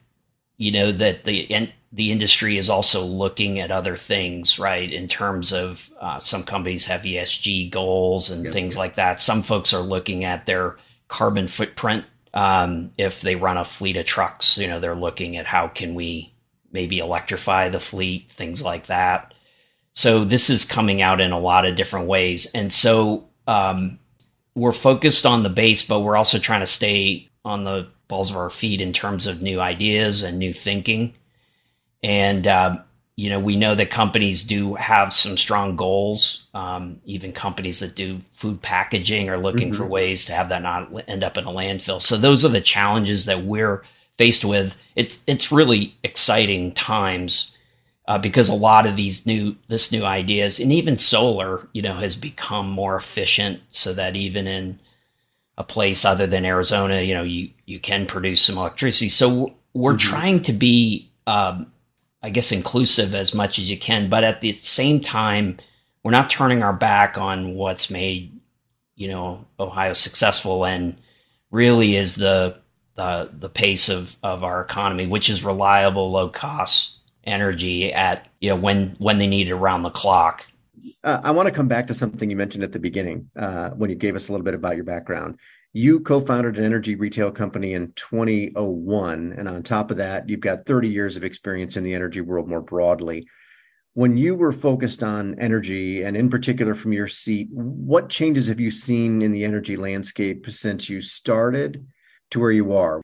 you 0.58 0.72
know 0.72 0.92
that 0.92 1.26
the 1.26 1.42
in, 1.42 1.72
the 1.92 2.12
industry 2.12 2.58
is 2.58 2.70
also 2.70 3.04
looking 3.04 3.60
at 3.60 3.70
other 3.70 3.96
things, 3.96 4.58
right? 4.58 4.92
In 4.92 5.08
terms 5.08 5.54
of 5.54 5.92
uh, 6.00 6.18
some 6.18 6.44
companies 6.44 6.88
have 6.88 7.02
ESG 7.02 7.70
goals 7.70 8.32
and 8.32 8.46
yep. 8.46 8.54
things 8.54 8.76
like 8.76 8.96
that. 8.96 9.22
Some 9.22 9.44
folks 9.44 9.74
are 9.74 9.82
looking 9.82 10.24
at 10.24 10.48
their 10.48 10.78
carbon 11.08 11.48
footprint. 11.48 12.06
Um, 12.34 12.92
if 12.98 13.22
they 13.22 13.36
run 13.36 13.58
a 13.58 13.66
fleet 13.66 13.98
of 13.98 14.06
trucks, 14.06 14.58
you 14.58 14.68
know, 14.68 14.80
they're 14.80 14.96
looking 14.96 15.38
at 15.38 15.46
how 15.46 15.68
can 15.68 15.94
we 15.94 16.34
maybe 16.72 16.98
electrify 17.00 17.70
the 17.70 17.80
fleet, 17.80 18.30
things 18.30 18.64
like 18.64 18.88
that. 18.88 19.34
So 19.94 20.24
this 20.24 20.50
is 20.50 20.66
coming 20.66 21.02
out 21.02 21.22
in 21.22 21.32
a 21.32 21.40
lot 21.40 21.66
of 21.66 21.76
different 21.76 22.08
ways, 22.08 22.48
and 22.54 22.74
so 22.74 23.28
um, 23.46 24.00
we're 24.56 24.72
focused 24.72 25.26
on 25.26 25.44
the 25.44 25.50
base, 25.50 25.84
but 25.88 26.00
we're 26.00 26.18
also 26.18 26.40
trying 26.40 26.62
to 26.62 26.66
stay 26.66 27.30
on 27.46 27.64
the 27.64 27.88
balls 28.08 28.32
of 28.32 28.38
our 28.38 28.50
feet 28.50 28.82
in 28.82 28.94
terms 28.94 29.28
of 29.28 29.42
new 29.42 29.60
ideas 29.60 30.24
and 30.24 30.40
new 30.40 30.54
thinking. 30.54 31.14
And, 32.02 32.48
uh, 32.48 32.78
you 33.16 33.30
know, 33.30 33.40
we 33.40 33.56
know 33.56 33.76
that 33.76 33.92
companies 33.92 34.44
do 34.44 34.74
have 34.74 35.14
some 35.14 35.38
strong 35.38 35.76
goals. 35.76 36.48
Um, 36.54 37.00
even 37.06 37.32
companies 37.32 37.80
that 37.80 37.96
do 37.96 38.20
food 38.32 38.62
packaging 38.62 39.30
are 39.30 39.38
looking 39.38 39.70
mm-hmm. 39.70 39.78
for 39.78 39.86
ways 39.86 40.26
to 40.26 40.34
have 40.34 40.50
that 40.50 40.64
not 40.64 40.90
end 41.08 41.24
up 41.24 41.38
in 41.38 41.46
a 41.46 41.52
landfill. 41.52 42.02
So 42.02 42.18
those 42.18 42.44
are 42.44 42.50
the 42.50 42.62
challenges 42.62 43.26
that 43.26 43.44
we're 43.44 43.84
faced 44.18 44.44
with. 44.44 44.76
It's 44.96 45.20
it's 45.28 45.52
really 45.52 45.96
exciting 46.04 46.72
times 46.74 47.52
uh, 48.08 48.18
because 48.18 48.50
a 48.50 48.56
lot 48.56 48.86
of 48.86 48.96
these 48.96 49.26
new 49.26 49.56
this 49.68 49.92
new 49.92 50.04
ideas 50.04 50.60
and 50.60 50.72
even 50.72 50.98
solar, 50.98 51.68
you 51.74 51.82
know, 51.82 51.94
has 51.94 52.16
become 52.16 52.68
more 52.68 52.96
efficient 52.96 53.62
so 53.70 53.94
that 53.94 54.16
even 54.16 54.48
in 54.48 54.80
a 55.58 55.64
place 55.64 56.04
other 56.04 56.28
than 56.28 56.46
Arizona, 56.46 57.02
you 57.02 57.14
know, 57.14 57.24
you, 57.24 57.50
you 57.66 57.80
can 57.80 58.06
produce 58.06 58.42
some 58.42 58.58
electricity. 58.58 59.10
So 59.10 59.54
we're 59.74 59.92
mm-hmm. 59.92 60.10
trying 60.10 60.42
to 60.44 60.54
be, 60.54 61.12
um, 61.28 61.72
I 62.24 62.30
guess, 62.30 62.52
inclusive 62.52 63.14
as 63.14 63.34
much 63.34 63.60
as 63.60 63.70
you 63.70 63.78
can, 63.78 64.10
but 64.10 64.24
at 64.24 64.42
the 64.42 64.54
same 64.54 65.02
time, 65.02 65.58
we're 66.04 66.12
not 66.12 66.30
turning 66.30 66.64
our 66.64 66.74
back 66.74 67.18
on 67.18 67.56
what's 67.56 67.90
made, 67.90 68.40
you 68.96 69.10
know, 69.10 69.46
Ohio 69.60 69.94
successful 69.94 70.66
and 70.66 70.98
really 71.52 71.96
is 71.96 72.16
the 72.16 72.60
the 72.96 73.30
the 73.38 73.50
pace 73.50 73.90
of 73.90 74.16
of 74.24 74.44
our 74.44 74.62
economy, 74.62 75.06
which 75.08 75.30
is 75.30 75.44
reliable, 75.44 76.12
low 76.12 76.30
cost 76.30 76.98
energy 77.26 77.94
at 77.94 78.28
you 78.42 78.50
know 78.50 78.56
when 78.56 78.96
when 79.00 79.18
they 79.18 79.28
need 79.28 79.48
it 79.48 79.54
around 79.54 79.84
the 79.84 79.90
clock 79.90 80.46
uh, 81.04 81.20
I 81.24 81.32
want 81.32 81.48
to 81.48 81.54
come 81.54 81.68
back 81.68 81.88
to 81.88 81.94
something 81.94 82.30
you 82.30 82.36
mentioned 82.36 82.64
at 82.64 82.72
the 82.72 82.80
beginning 82.80 83.30
uh, 83.36 83.70
when 83.72 83.90
you 83.90 83.96
gave 83.96 84.16
us 84.16 84.30
a 84.30 84.32
little 84.32 84.46
bit 84.46 84.54
about 84.54 84.76
your 84.76 84.86
background. 84.86 85.38
You 85.74 86.00
co 86.02 86.22
founded 86.22 86.60
an 86.60 86.64
energy 86.64 86.96
retail 86.96 87.32
company 87.32 87.74
in 87.74 87.94
2001. 87.96 89.34
And 89.36 89.50
on 89.50 89.64
top 89.64 89.90
of 89.90 89.98
that, 89.98 90.30
you've 90.30 90.40
got 90.40 90.68
30 90.68 90.88
years 90.88 91.18
of 91.18 91.24
experience 91.24 91.76
in 91.76 91.84
the 91.84 91.96
energy 91.96 92.22
world 92.22 92.48
more 92.48 92.62
broadly. 92.62 93.28
When 93.96 94.16
you 94.18 94.36
were 94.36 94.52
focused 94.52 95.04
on 95.04 95.40
energy, 95.40 96.04
and 96.04 96.16
in 96.16 96.30
particular 96.30 96.74
from 96.74 96.94
your 96.94 97.08
seat, 97.08 97.50
what 97.52 98.10
changes 98.10 98.48
have 98.48 98.60
you 98.60 98.72
seen 98.72 99.22
in 99.22 99.32
the 99.32 99.44
energy 99.44 99.76
landscape 99.76 100.50
since 100.50 100.90
you 100.90 101.02
started 101.02 101.86
to 102.32 102.40
where 102.40 102.52
you 102.52 102.76
are? 102.76 103.02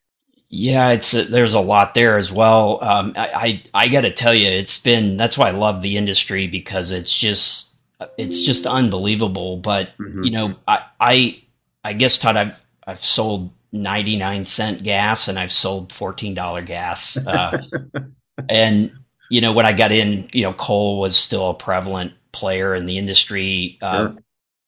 Yeah, 0.49 0.89
it's 0.89 1.13
a, 1.13 1.25
there's 1.25 1.53
a 1.53 1.59
lot 1.59 1.93
there 1.93 2.17
as 2.17 2.31
well. 2.31 2.83
Um, 2.83 3.13
I 3.15 3.61
I, 3.73 3.85
I 3.85 3.87
got 3.87 4.01
to 4.01 4.11
tell 4.11 4.33
you, 4.33 4.47
it's 4.47 4.81
been 4.81 5.15
that's 5.15 5.37
why 5.37 5.49
I 5.49 5.51
love 5.51 5.81
the 5.81 5.95
industry 5.95 6.47
because 6.47 6.89
it's 6.89 7.15
just 7.15 7.75
it's 8.17 8.41
just 8.41 8.65
unbelievable. 8.65 9.57
But 9.57 9.89
mm-hmm. 9.99 10.23
you 10.23 10.31
know, 10.31 10.55
I 10.67 10.79
I 10.99 11.43
I 11.83 11.93
guess 11.93 12.17
Todd, 12.17 12.37
I've 12.37 12.59
I've 12.85 13.03
sold 13.03 13.51
ninety 13.71 14.17
nine 14.17 14.45
cent 14.45 14.83
gas 14.83 15.27
and 15.27 15.39
I've 15.39 15.51
sold 15.51 15.91
fourteen 15.91 16.33
dollar 16.33 16.61
gas, 16.61 17.17
uh, 17.17 17.61
and 18.49 18.91
you 19.29 19.41
know 19.41 19.53
when 19.53 19.65
I 19.65 19.73
got 19.73 19.91
in, 19.91 20.29
you 20.33 20.43
know, 20.43 20.53
coal 20.53 20.99
was 20.99 21.15
still 21.15 21.49
a 21.49 21.53
prevalent 21.53 22.13
player 22.31 22.75
in 22.75 22.85
the 22.85 22.97
industry. 22.97 23.77
Uh, 23.81 24.13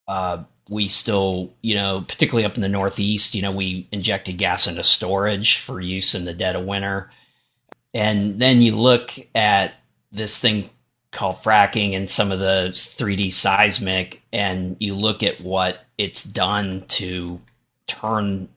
uh, 0.08 0.44
we 0.70 0.88
still, 0.88 1.54
you 1.62 1.76
know, 1.76 2.02
particularly 2.08 2.46
up 2.46 2.56
in 2.56 2.62
the 2.62 2.70
Northeast, 2.70 3.36
you 3.36 3.42
know, 3.42 3.52
we 3.52 3.90
injected 3.92 4.38
gas 4.38 4.68
into 4.68 4.84
storage 4.84 5.58
for 5.58 5.82
use 5.82 6.16
in 6.16 6.24
the 6.24 6.34
dead 6.34 6.56
of 6.56 6.64
winter. 6.64 7.10
And 7.94 8.40
then 8.40 8.62
you 8.62 8.78
look 8.78 9.12
at 9.36 9.74
this 10.14 10.40
thing 10.40 10.70
called 11.12 11.36
fracking 11.38 11.94
and 11.96 12.10
some 12.10 12.32
of 12.32 12.40
the 12.40 12.70
3D 12.74 13.34
seismic, 13.34 14.24
and 14.32 14.78
you 14.80 14.96
look 14.96 15.24
at 15.24 15.42
what 15.42 15.86
it's 15.98 16.24
done 16.24 16.86
to 16.88 17.40
turn 17.88 18.48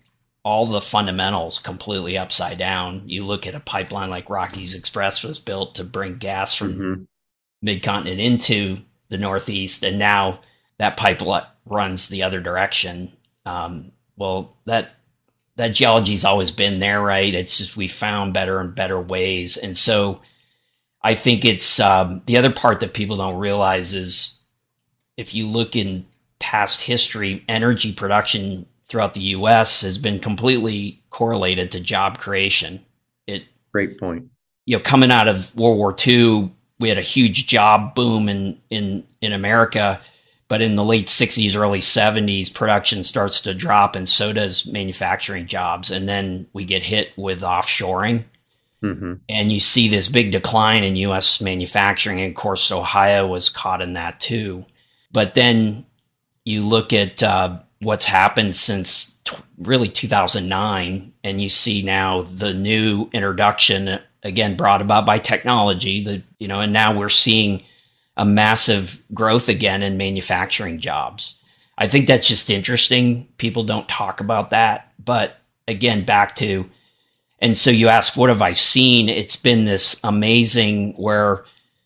all 0.45 0.67
the 0.67 0.81
fundamentals 0.81 1.59
completely 1.59 2.17
upside 2.17 2.59
down. 2.59 3.03
You 3.07 3.27
look 3.27 3.47
at 3.47 3.55
a 3.55 3.61
pipeline 3.61 4.11
like 4.11 4.31
Rockies 4.31 4.75
Express 4.75 5.23
was 5.23 5.39
built 5.39 5.75
to 5.77 5.85
bring 5.85 6.19
gas 6.19 6.55
from 6.55 6.73
mm-hmm. 6.75 7.03
mid 7.63 7.83
continent 7.83 8.21
into 8.21 8.79
the 9.09 9.19
Northeast, 9.19 9.83
and 9.83 9.99
now 9.99 10.41
that 10.79 10.97
pipeline 10.97 11.47
runs 11.67 12.09
the 12.09 12.23
other 12.23 12.41
direction. 12.41 13.13
Um, 13.47 13.93
well, 14.17 14.57
that 14.67 14.95
that 15.57 15.69
geology's 15.69 16.25
always 16.25 16.51
been 16.51 16.79
there, 16.79 17.01
right? 17.01 17.35
It's 17.35 17.59
just 17.59 17.77
we 17.77 17.89
found 17.89 18.35
better 18.35 18.61
and 18.61 18.75
better 18.75 19.01
ways, 19.01 19.57
and 19.57 19.77
so 19.77 20.21
I 21.05 21.15
think 21.15 21.45
it's 21.45 21.79
um, 21.79 22.23
the 22.27 22.37
other 22.37 22.51
part 22.51 22.81
that 22.81 22.95
people 22.95 23.17
don't 23.17 23.39
realize 23.39 23.93
is 23.93 24.41
if 25.17 25.35
you 25.35 25.47
look 25.47 25.77
in 25.77 26.07
past 26.41 26.81
history, 26.81 27.45
energy 27.47 27.93
production 27.93 28.67
throughout 28.87 29.15
the 29.15 29.21
U.S. 29.21 29.83
has 29.83 29.99
been 29.99 30.19
completely 30.19 31.01
correlated 31.11 31.71
to 31.73 31.81
job 31.81 32.19
creation. 32.19 32.85
It 33.27 33.45
great 33.71 34.01
point. 34.01 34.31
You 34.67 34.79
know, 34.79 34.83
coming 34.83 35.13
out 35.13 35.29
of 35.29 35.55
World 35.55 35.79
War 35.79 35.95
II, 36.07 36.51
we 36.81 36.89
had 36.89 36.99
a 36.99 37.03
huge 37.03 37.47
job 37.47 37.95
boom 37.95 38.29
in 38.29 38.59
in 38.71 39.05
in 39.21 39.33
America 39.33 40.01
but 40.49 40.61
in 40.61 40.77
the 40.77 40.85
late 40.85 41.07
60s, 41.07 41.57
early 41.57 41.81
70s, 41.81 42.53
production 42.53 43.03
starts 43.03 43.41
to 43.43 43.55
drop, 43.55 43.97
and 43.97 44.09
so 44.09 44.33
does 44.33 44.67
manufacturing 44.67 45.47
jobs. 45.47 45.91
And 45.91 46.09
then 46.09 46.47
we 46.53 46.65
get 46.65 46.83
hit 46.83 47.13
with 47.17 47.41
offshoring. 47.41 48.25
Mm-hmm. 48.85 49.15
And 49.29 49.51
you 49.51 49.61
see 49.61 49.89
this 49.89 50.09
big 50.09 50.31
decline 50.31 50.85
in 50.85 50.97
U.S. 50.97 51.41
manufacturing. 51.41 52.21
And 52.21 52.29
of 52.29 52.35
course, 52.35 52.71
Ohio 52.71 53.27
was 53.27 53.49
caught 53.49 53.81
in 53.81 53.95
that 53.95 54.21
too. 54.21 54.65
But 55.11 55.35
then 55.35 55.87
you 56.45 56.63
look 56.63 56.93
at 56.93 57.23
uh, 57.23 57.59
what's 57.81 58.05
happened 58.05 58.55
since 58.55 59.19
t- 59.25 59.37
really 59.59 59.89
2009, 59.89 61.13
and 61.23 61.41
you 61.41 61.49
see 61.49 61.83
now 61.83 62.23
the 62.23 62.53
new 62.53 63.09
introduction, 63.13 64.01
again, 64.23 64.57
brought 64.57 64.83
about 64.83 65.07
by 65.07 65.19
technology. 65.19 66.05
The, 66.05 66.23
you 66.39 66.49
know, 66.49 66.61
and 66.61 66.73
now 66.73 66.97
we're 66.97 67.09
seeing 67.09 67.63
a 68.17 68.25
massive 68.25 69.03
growth 69.15 69.49
again 69.49 69.83
in 69.83 69.97
manufacturing 69.97 70.79
jobs. 70.79 71.35
I 71.79 71.89
think 71.89 72.07
that's 72.07 72.29
just 72.29 72.51
interesting. 72.51 73.29
People 73.39 73.65
don't 73.65 73.89
talk 73.89 74.21
about 74.21 74.51
that. 74.51 74.93
But 75.03 75.39
again, 75.67 76.05
back 76.05 76.37
to, 76.37 76.69
and 77.45 77.59
so 77.59 77.71
you 77.71 77.89
ask, 77.89 78.17
what 78.17 78.31
have 78.31 78.41
I 78.41 78.55
seen? 78.55 79.11
It's 79.11 79.37
been 79.37 79.67
this 79.67 80.01
amazing 80.03 80.95
where, 80.95 81.45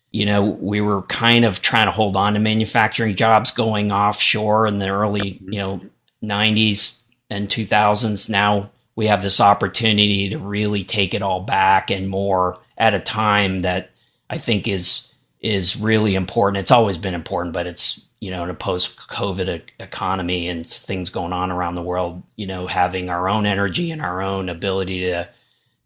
you 0.09 0.25
know, 0.25 0.51
we 0.61 0.79
were 0.79 1.01
kind 1.01 1.43
of 1.43 1.61
trying 1.61 1.87
to 1.87 1.91
hold 1.91 2.15
on 2.15 2.33
to 2.35 2.39
manufacturing 2.39 3.17
jobs 3.17 3.51
going 3.51 3.91
offshore 3.91 4.67
in 4.67 4.79
the 4.79 4.87
early, 4.87 5.37
you 5.43 5.59
know, 5.59 5.81
90s 6.23 7.03
and 7.29 7.49
2000s. 7.49 8.29
Now 8.29 8.71
we 8.95 9.07
have 9.07 9.21
this 9.21 9.41
opportunity 9.41 10.29
to 10.29 10.37
really 10.37 10.85
take 10.85 11.13
it 11.13 11.21
all 11.21 11.41
back 11.41 11.91
and 11.91 12.07
more 12.07 12.57
at 12.77 12.93
a 12.93 12.99
time 13.01 13.59
that 13.59 13.91
I 14.29 14.37
think 14.37 14.65
is 14.65 15.11
is 15.41 15.75
really 15.75 16.15
important. 16.15 16.61
It's 16.61 16.71
always 16.71 16.97
been 16.97 17.13
important, 17.13 17.53
but 17.53 17.67
it's 17.67 18.05
you 18.21 18.31
know 18.31 18.45
in 18.45 18.49
a 18.49 18.53
post 18.53 18.95
COVID 18.95 19.61
economy 19.81 20.47
and 20.47 20.65
things 20.65 21.09
going 21.09 21.33
on 21.33 21.51
around 21.51 21.75
the 21.75 21.81
world, 21.81 22.23
you 22.37 22.47
know, 22.47 22.65
having 22.65 23.09
our 23.09 23.27
own 23.27 23.45
energy 23.45 23.91
and 23.91 24.01
our 24.01 24.21
own 24.21 24.47
ability 24.47 25.01
to 25.01 25.27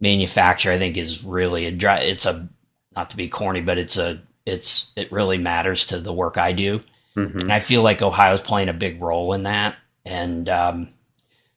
manufacture, 0.04 0.70
I 0.70 0.78
think, 0.78 0.98
is 0.98 1.24
really 1.24 1.66
a 1.66 1.72
dry. 1.72 2.00
it's 2.00 2.26
a 2.26 2.48
not 2.94 3.10
to 3.10 3.18
be 3.18 3.30
corny, 3.30 3.62
but 3.62 3.80
it's 3.80 3.98
a 3.98 4.22
it's 4.46 4.92
it 4.98 5.12
really 5.12 5.38
matters 5.38 5.88
to 5.88 6.00
the 6.00 6.14
work 6.14 6.38
I 6.38 6.52
do, 6.52 6.84
mm-hmm. 7.16 7.40
and 7.40 7.54
I 7.54 7.60
feel 7.60 7.82
like 7.82 8.02
Ohio's 8.02 8.42
playing 8.42 8.70
a 8.70 8.74
big 8.74 9.02
role 9.02 9.34
in 9.34 9.44
that, 9.44 9.78
and 10.06 10.48
um, 10.50 10.90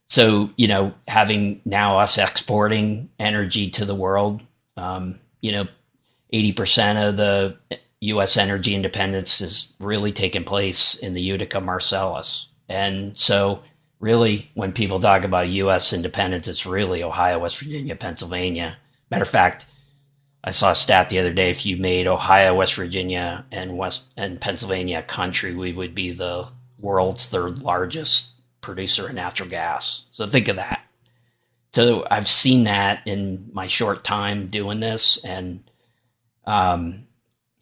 so 0.07 0.49
you 0.55 0.67
know 0.67 0.93
having 1.07 1.61
now 1.65 1.99
us 1.99 2.17
exporting 2.17 3.09
energy 3.19 3.69
to 3.71 3.85
the 3.85 3.93
world, 3.93 4.41
um, 4.77 5.19
you 5.41 5.51
know, 5.51 5.67
eighty 6.31 6.53
percent 6.53 6.97
of 6.97 7.17
the 7.17 7.57
U.S. 8.01 8.37
energy 8.37 8.73
independence 8.73 9.41
is 9.41 9.73
really 9.79 10.13
taking 10.13 10.45
place 10.45 10.95
in 10.95 11.13
the 11.13 11.21
Utica 11.21 11.59
Marcellus. 11.59 12.47
And 12.69 13.17
so, 13.17 13.61
really, 13.99 14.49
when 14.53 14.71
people 14.71 14.99
talk 14.99 15.23
about 15.23 15.49
U.S. 15.49 15.93
independence, 15.93 16.47
it's 16.47 16.65
really 16.65 17.03
Ohio, 17.03 17.39
West 17.39 17.59
Virginia, 17.59 17.95
Pennsylvania. 17.95 18.77
Matter 19.09 19.23
of 19.23 19.29
fact, 19.29 19.65
I 20.43 20.51
saw 20.51 20.71
a 20.71 20.75
stat 20.75 21.09
the 21.09 21.19
other 21.19 21.33
day. 21.33 21.49
If 21.49 21.65
you 21.65 21.77
made 21.77 22.07
Ohio, 22.07 22.55
West 22.55 22.75
Virginia, 22.75 23.45
and 23.51 23.77
West 23.77 24.03
and 24.15 24.39
Pennsylvania 24.39 24.99
a 24.99 25.03
country, 25.03 25.55
we 25.55 25.73
would 25.73 25.95
be 25.95 26.11
the 26.11 26.49
world's 26.79 27.25
third 27.25 27.59
largest 27.59 28.29
producer 28.61 29.07
of 29.07 29.13
natural 29.13 29.49
gas. 29.49 30.03
So 30.11 30.27
think 30.27 30.47
of 30.47 30.57
that. 30.57 30.83
So 31.73 32.05
I've 32.09 32.27
seen 32.27 32.65
that 32.65 33.01
in 33.05 33.49
my 33.51 33.67
short 33.67 34.03
time 34.03 34.47
doing 34.47 34.79
this, 34.79 35.17
and 35.23 35.69
um, 36.45 37.06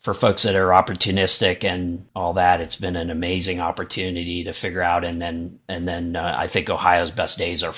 for 0.06 0.14
folks 0.14 0.44
that 0.44 0.54
are 0.54 0.68
opportunistic 0.68 1.64
and 1.64 2.06
all 2.16 2.34
that, 2.34 2.62
it's 2.62 2.76
been 2.76 2.96
an 2.96 3.10
amazing 3.10 3.60
opportunity 3.60 4.44
to 4.44 4.54
figure 4.54 4.84
out. 4.84 5.04
And 5.04 5.20
then, 5.20 5.60
and 5.68 5.88
then 5.88 6.16
uh, 6.16 6.36
I 6.38 6.46
think 6.46 6.70
Ohio's 6.70 7.10
best 7.10 7.40
days 7.40 7.64
are. 7.64 7.74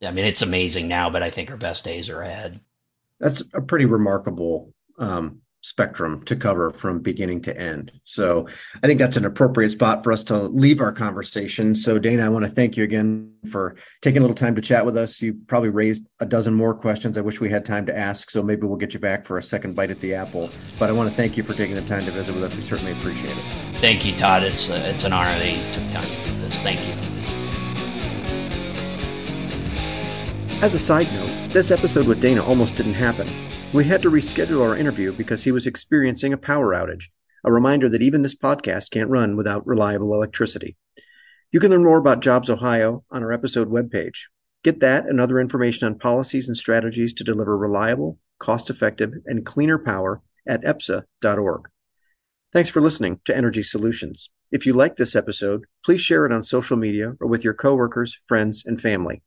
I 0.00 0.12
mean, 0.12 0.24
it's 0.24 0.40
amazing 0.40 0.86
now, 0.86 1.10
but 1.10 1.24
I 1.24 1.30
think 1.30 1.50
our 1.50 1.56
best 1.56 1.84
days 1.84 2.08
are 2.08 2.22
ahead. 2.22 2.60
That's 3.18 3.42
a 3.52 3.60
pretty 3.60 3.86
remarkable 3.86 4.72
um, 5.00 5.40
spectrum 5.68 6.22
to 6.24 6.34
cover 6.34 6.70
from 6.72 7.00
beginning 7.00 7.42
to 7.42 7.54
end. 7.56 7.92
So 8.04 8.48
I 8.82 8.86
think 8.86 8.98
that's 8.98 9.18
an 9.18 9.26
appropriate 9.26 9.70
spot 9.70 10.02
for 10.02 10.12
us 10.12 10.22
to 10.24 10.38
leave 10.38 10.80
our 10.80 10.92
conversation. 10.92 11.74
So 11.74 11.98
Dana, 11.98 12.24
I 12.24 12.30
want 12.30 12.46
to 12.46 12.50
thank 12.50 12.76
you 12.78 12.84
again 12.84 13.34
for 13.50 13.76
taking 14.00 14.18
a 14.18 14.22
little 14.22 14.34
time 14.34 14.54
to 14.54 14.62
chat 14.62 14.86
with 14.86 14.96
us. 14.96 15.20
You 15.20 15.34
probably 15.46 15.68
raised 15.68 16.06
a 16.20 16.26
dozen 16.26 16.54
more 16.54 16.74
questions 16.74 17.18
I 17.18 17.20
wish 17.20 17.38
we 17.38 17.50
had 17.50 17.66
time 17.66 17.84
to 17.86 17.96
ask, 17.96 18.30
so 18.30 18.42
maybe 18.42 18.66
we'll 18.66 18.78
get 18.78 18.94
you 18.94 19.00
back 19.00 19.26
for 19.26 19.36
a 19.36 19.42
second 19.42 19.76
bite 19.76 19.90
at 19.90 20.00
the 20.00 20.14
apple. 20.14 20.48
But 20.78 20.88
I 20.88 20.92
want 20.92 21.10
to 21.10 21.16
thank 21.16 21.36
you 21.36 21.42
for 21.42 21.52
taking 21.52 21.76
the 21.76 21.82
time 21.82 22.06
to 22.06 22.12
visit 22.12 22.34
with 22.34 22.44
us. 22.44 22.54
We 22.54 22.62
certainly 22.62 22.92
appreciate 22.92 23.36
it. 23.36 23.80
Thank 23.80 24.06
you, 24.06 24.16
Todd. 24.16 24.44
It's 24.44 24.70
uh, 24.70 24.82
it's 24.86 25.04
an 25.04 25.12
honor 25.12 25.38
that 25.38 25.50
you 25.50 25.72
took 25.74 25.92
time 25.92 26.08
to 26.08 26.30
do 26.30 26.40
this. 26.40 26.58
Thank 26.60 26.80
you. 26.86 26.94
As 30.62 30.74
a 30.74 30.78
side 30.78 31.12
note, 31.12 31.52
this 31.52 31.70
episode 31.70 32.06
with 32.06 32.20
Dana 32.20 32.42
almost 32.42 32.74
didn't 32.74 32.94
happen. 32.94 33.28
We 33.74 33.84
had 33.84 34.00
to 34.00 34.10
reschedule 34.10 34.62
our 34.62 34.74
interview 34.74 35.12
because 35.12 35.44
he 35.44 35.52
was 35.52 35.66
experiencing 35.66 36.32
a 36.32 36.38
power 36.38 36.74
outage, 36.74 37.10
a 37.44 37.52
reminder 37.52 37.86
that 37.90 38.00
even 38.00 38.22
this 38.22 38.34
podcast 38.34 38.90
can't 38.90 39.10
run 39.10 39.36
without 39.36 39.66
reliable 39.66 40.14
electricity. 40.14 40.78
You 41.52 41.60
can 41.60 41.70
learn 41.70 41.84
more 41.84 41.98
about 41.98 42.22
Jobs 42.22 42.48
Ohio 42.48 43.04
on 43.10 43.22
our 43.22 43.30
episode 43.30 43.70
webpage. 43.70 44.28
Get 44.64 44.80
that 44.80 45.04
and 45.04 45.20
other 45.20 45.38
information 45.38 45.86
on 45.86 45.98
policies 45.98 46.48
and 46.48 46.56
strategies 46.56 47.12
to 47.12 47.24
deliver 47.24 47.58
reliable, 47.58 48.18
cost 48.38 48.70
effective, 48.70 49.12
and 49.26 49.44
cleaner 49.44 49.78
power 49.78 50.22
at 50.46 50.64
epsa.org. 50.64 51.68
Thanks 52.54 52.70
for 52.70 52.80
listening 52.80 53.20
to 53.26 53.36
Energy 53.36 53.62
Solutions. 53.62 54.30
If 54.50 54.64
you 54.64 54.72
like 54.72 54.96
this 54.96 55.14
episode, 55.14 55.66
please 55.84 56.00
share 56.00 56.24
it 56.24 56.32
on 56.32 56.42
social 56.42 56.78
media 56.78 57.12
or 57.20 57.28
with 57.28 57.44
your 57.44 57.52
coworkers, 57.52 58.18
friends, 58.26 58.62
and 58.64 58.80
family. 58.80 59.20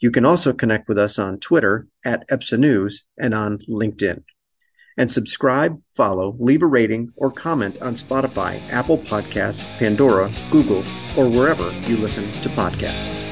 You 0.00 0.10
can 0.10 0.24
also 0.24 0.54
connect 0.54 0.88
with 0.88 0.96
us 0.96 1.18
on 1.18 1.38
Twitter 1.40 1.86
at 2.06 2.26
EPSA 2.28 2.58
News 2.58 3.04
and 3.18 3.34
on 3.34 3.58
LinkedIn. 3.68 4.22
And 4.96 5.12
subscribe, 5.12 5.78
follow, 5.94 6.36
leave 6.38 6.62
a 6.62 6.66
rating, 6.66 7.12
or 7.16 7.30
comment 7.30 7.80
on 7.82 7.92
Spotify, 7.92 8.62
Apple 8.70 8.96
Podcasts, 8.96 9.62
Pandora, 9.78 10.32
Google, 10.50 10.82
or 11.18 11.28
wherever 11.28 11.70
you 11.86 11.98
listen 11.98 12.32
to 12.40 12.48
podcasts. 12.48 13.24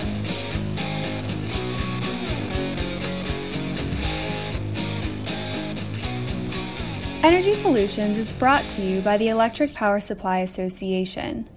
Energy 7.22 7.54
Solutions 7.54 8.18
is 8.18 8.32
brought 8.34 8.68
to 8.70 8.82
you 8.82 9.00
by 9.00 9.16
the 9.16 9.28
Electric 9.28 9.74
Power 9.74 10.00
Supply 10.00 10.40
Association. 10.40 11.48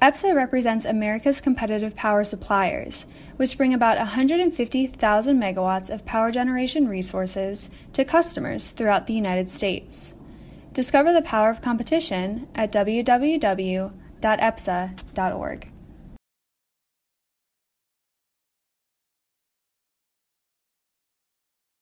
EPSA 0.00 0.34
represents 0.34 0.84
America's 0.84 1.40
competitive 1.40 1.96
power 1.96 2.22
suppliers 2.22 3.06
which 3.36 3.56
bring 3.56 3.74
about 3.74 3.98
150,000 3.98 5.40
megawatts 5.40 5.90
of 5.90 6.04
power 6.04 6.30
generation 6.30 6.88
resources 6.88 7.70
to 7.92 8.04
customers 8.04 8.70
throughout 8.70 9.06
the 9.06 9.14
United 9.14 9.50
States. 9.50 10.14
Discover 10.72 11.12
the 11.12 11.22
power 11.22 11.50
of 11.50 11.62
competition 11.62 12.48
at 12.54 12.72
www.epsa.org. 12.72 13.94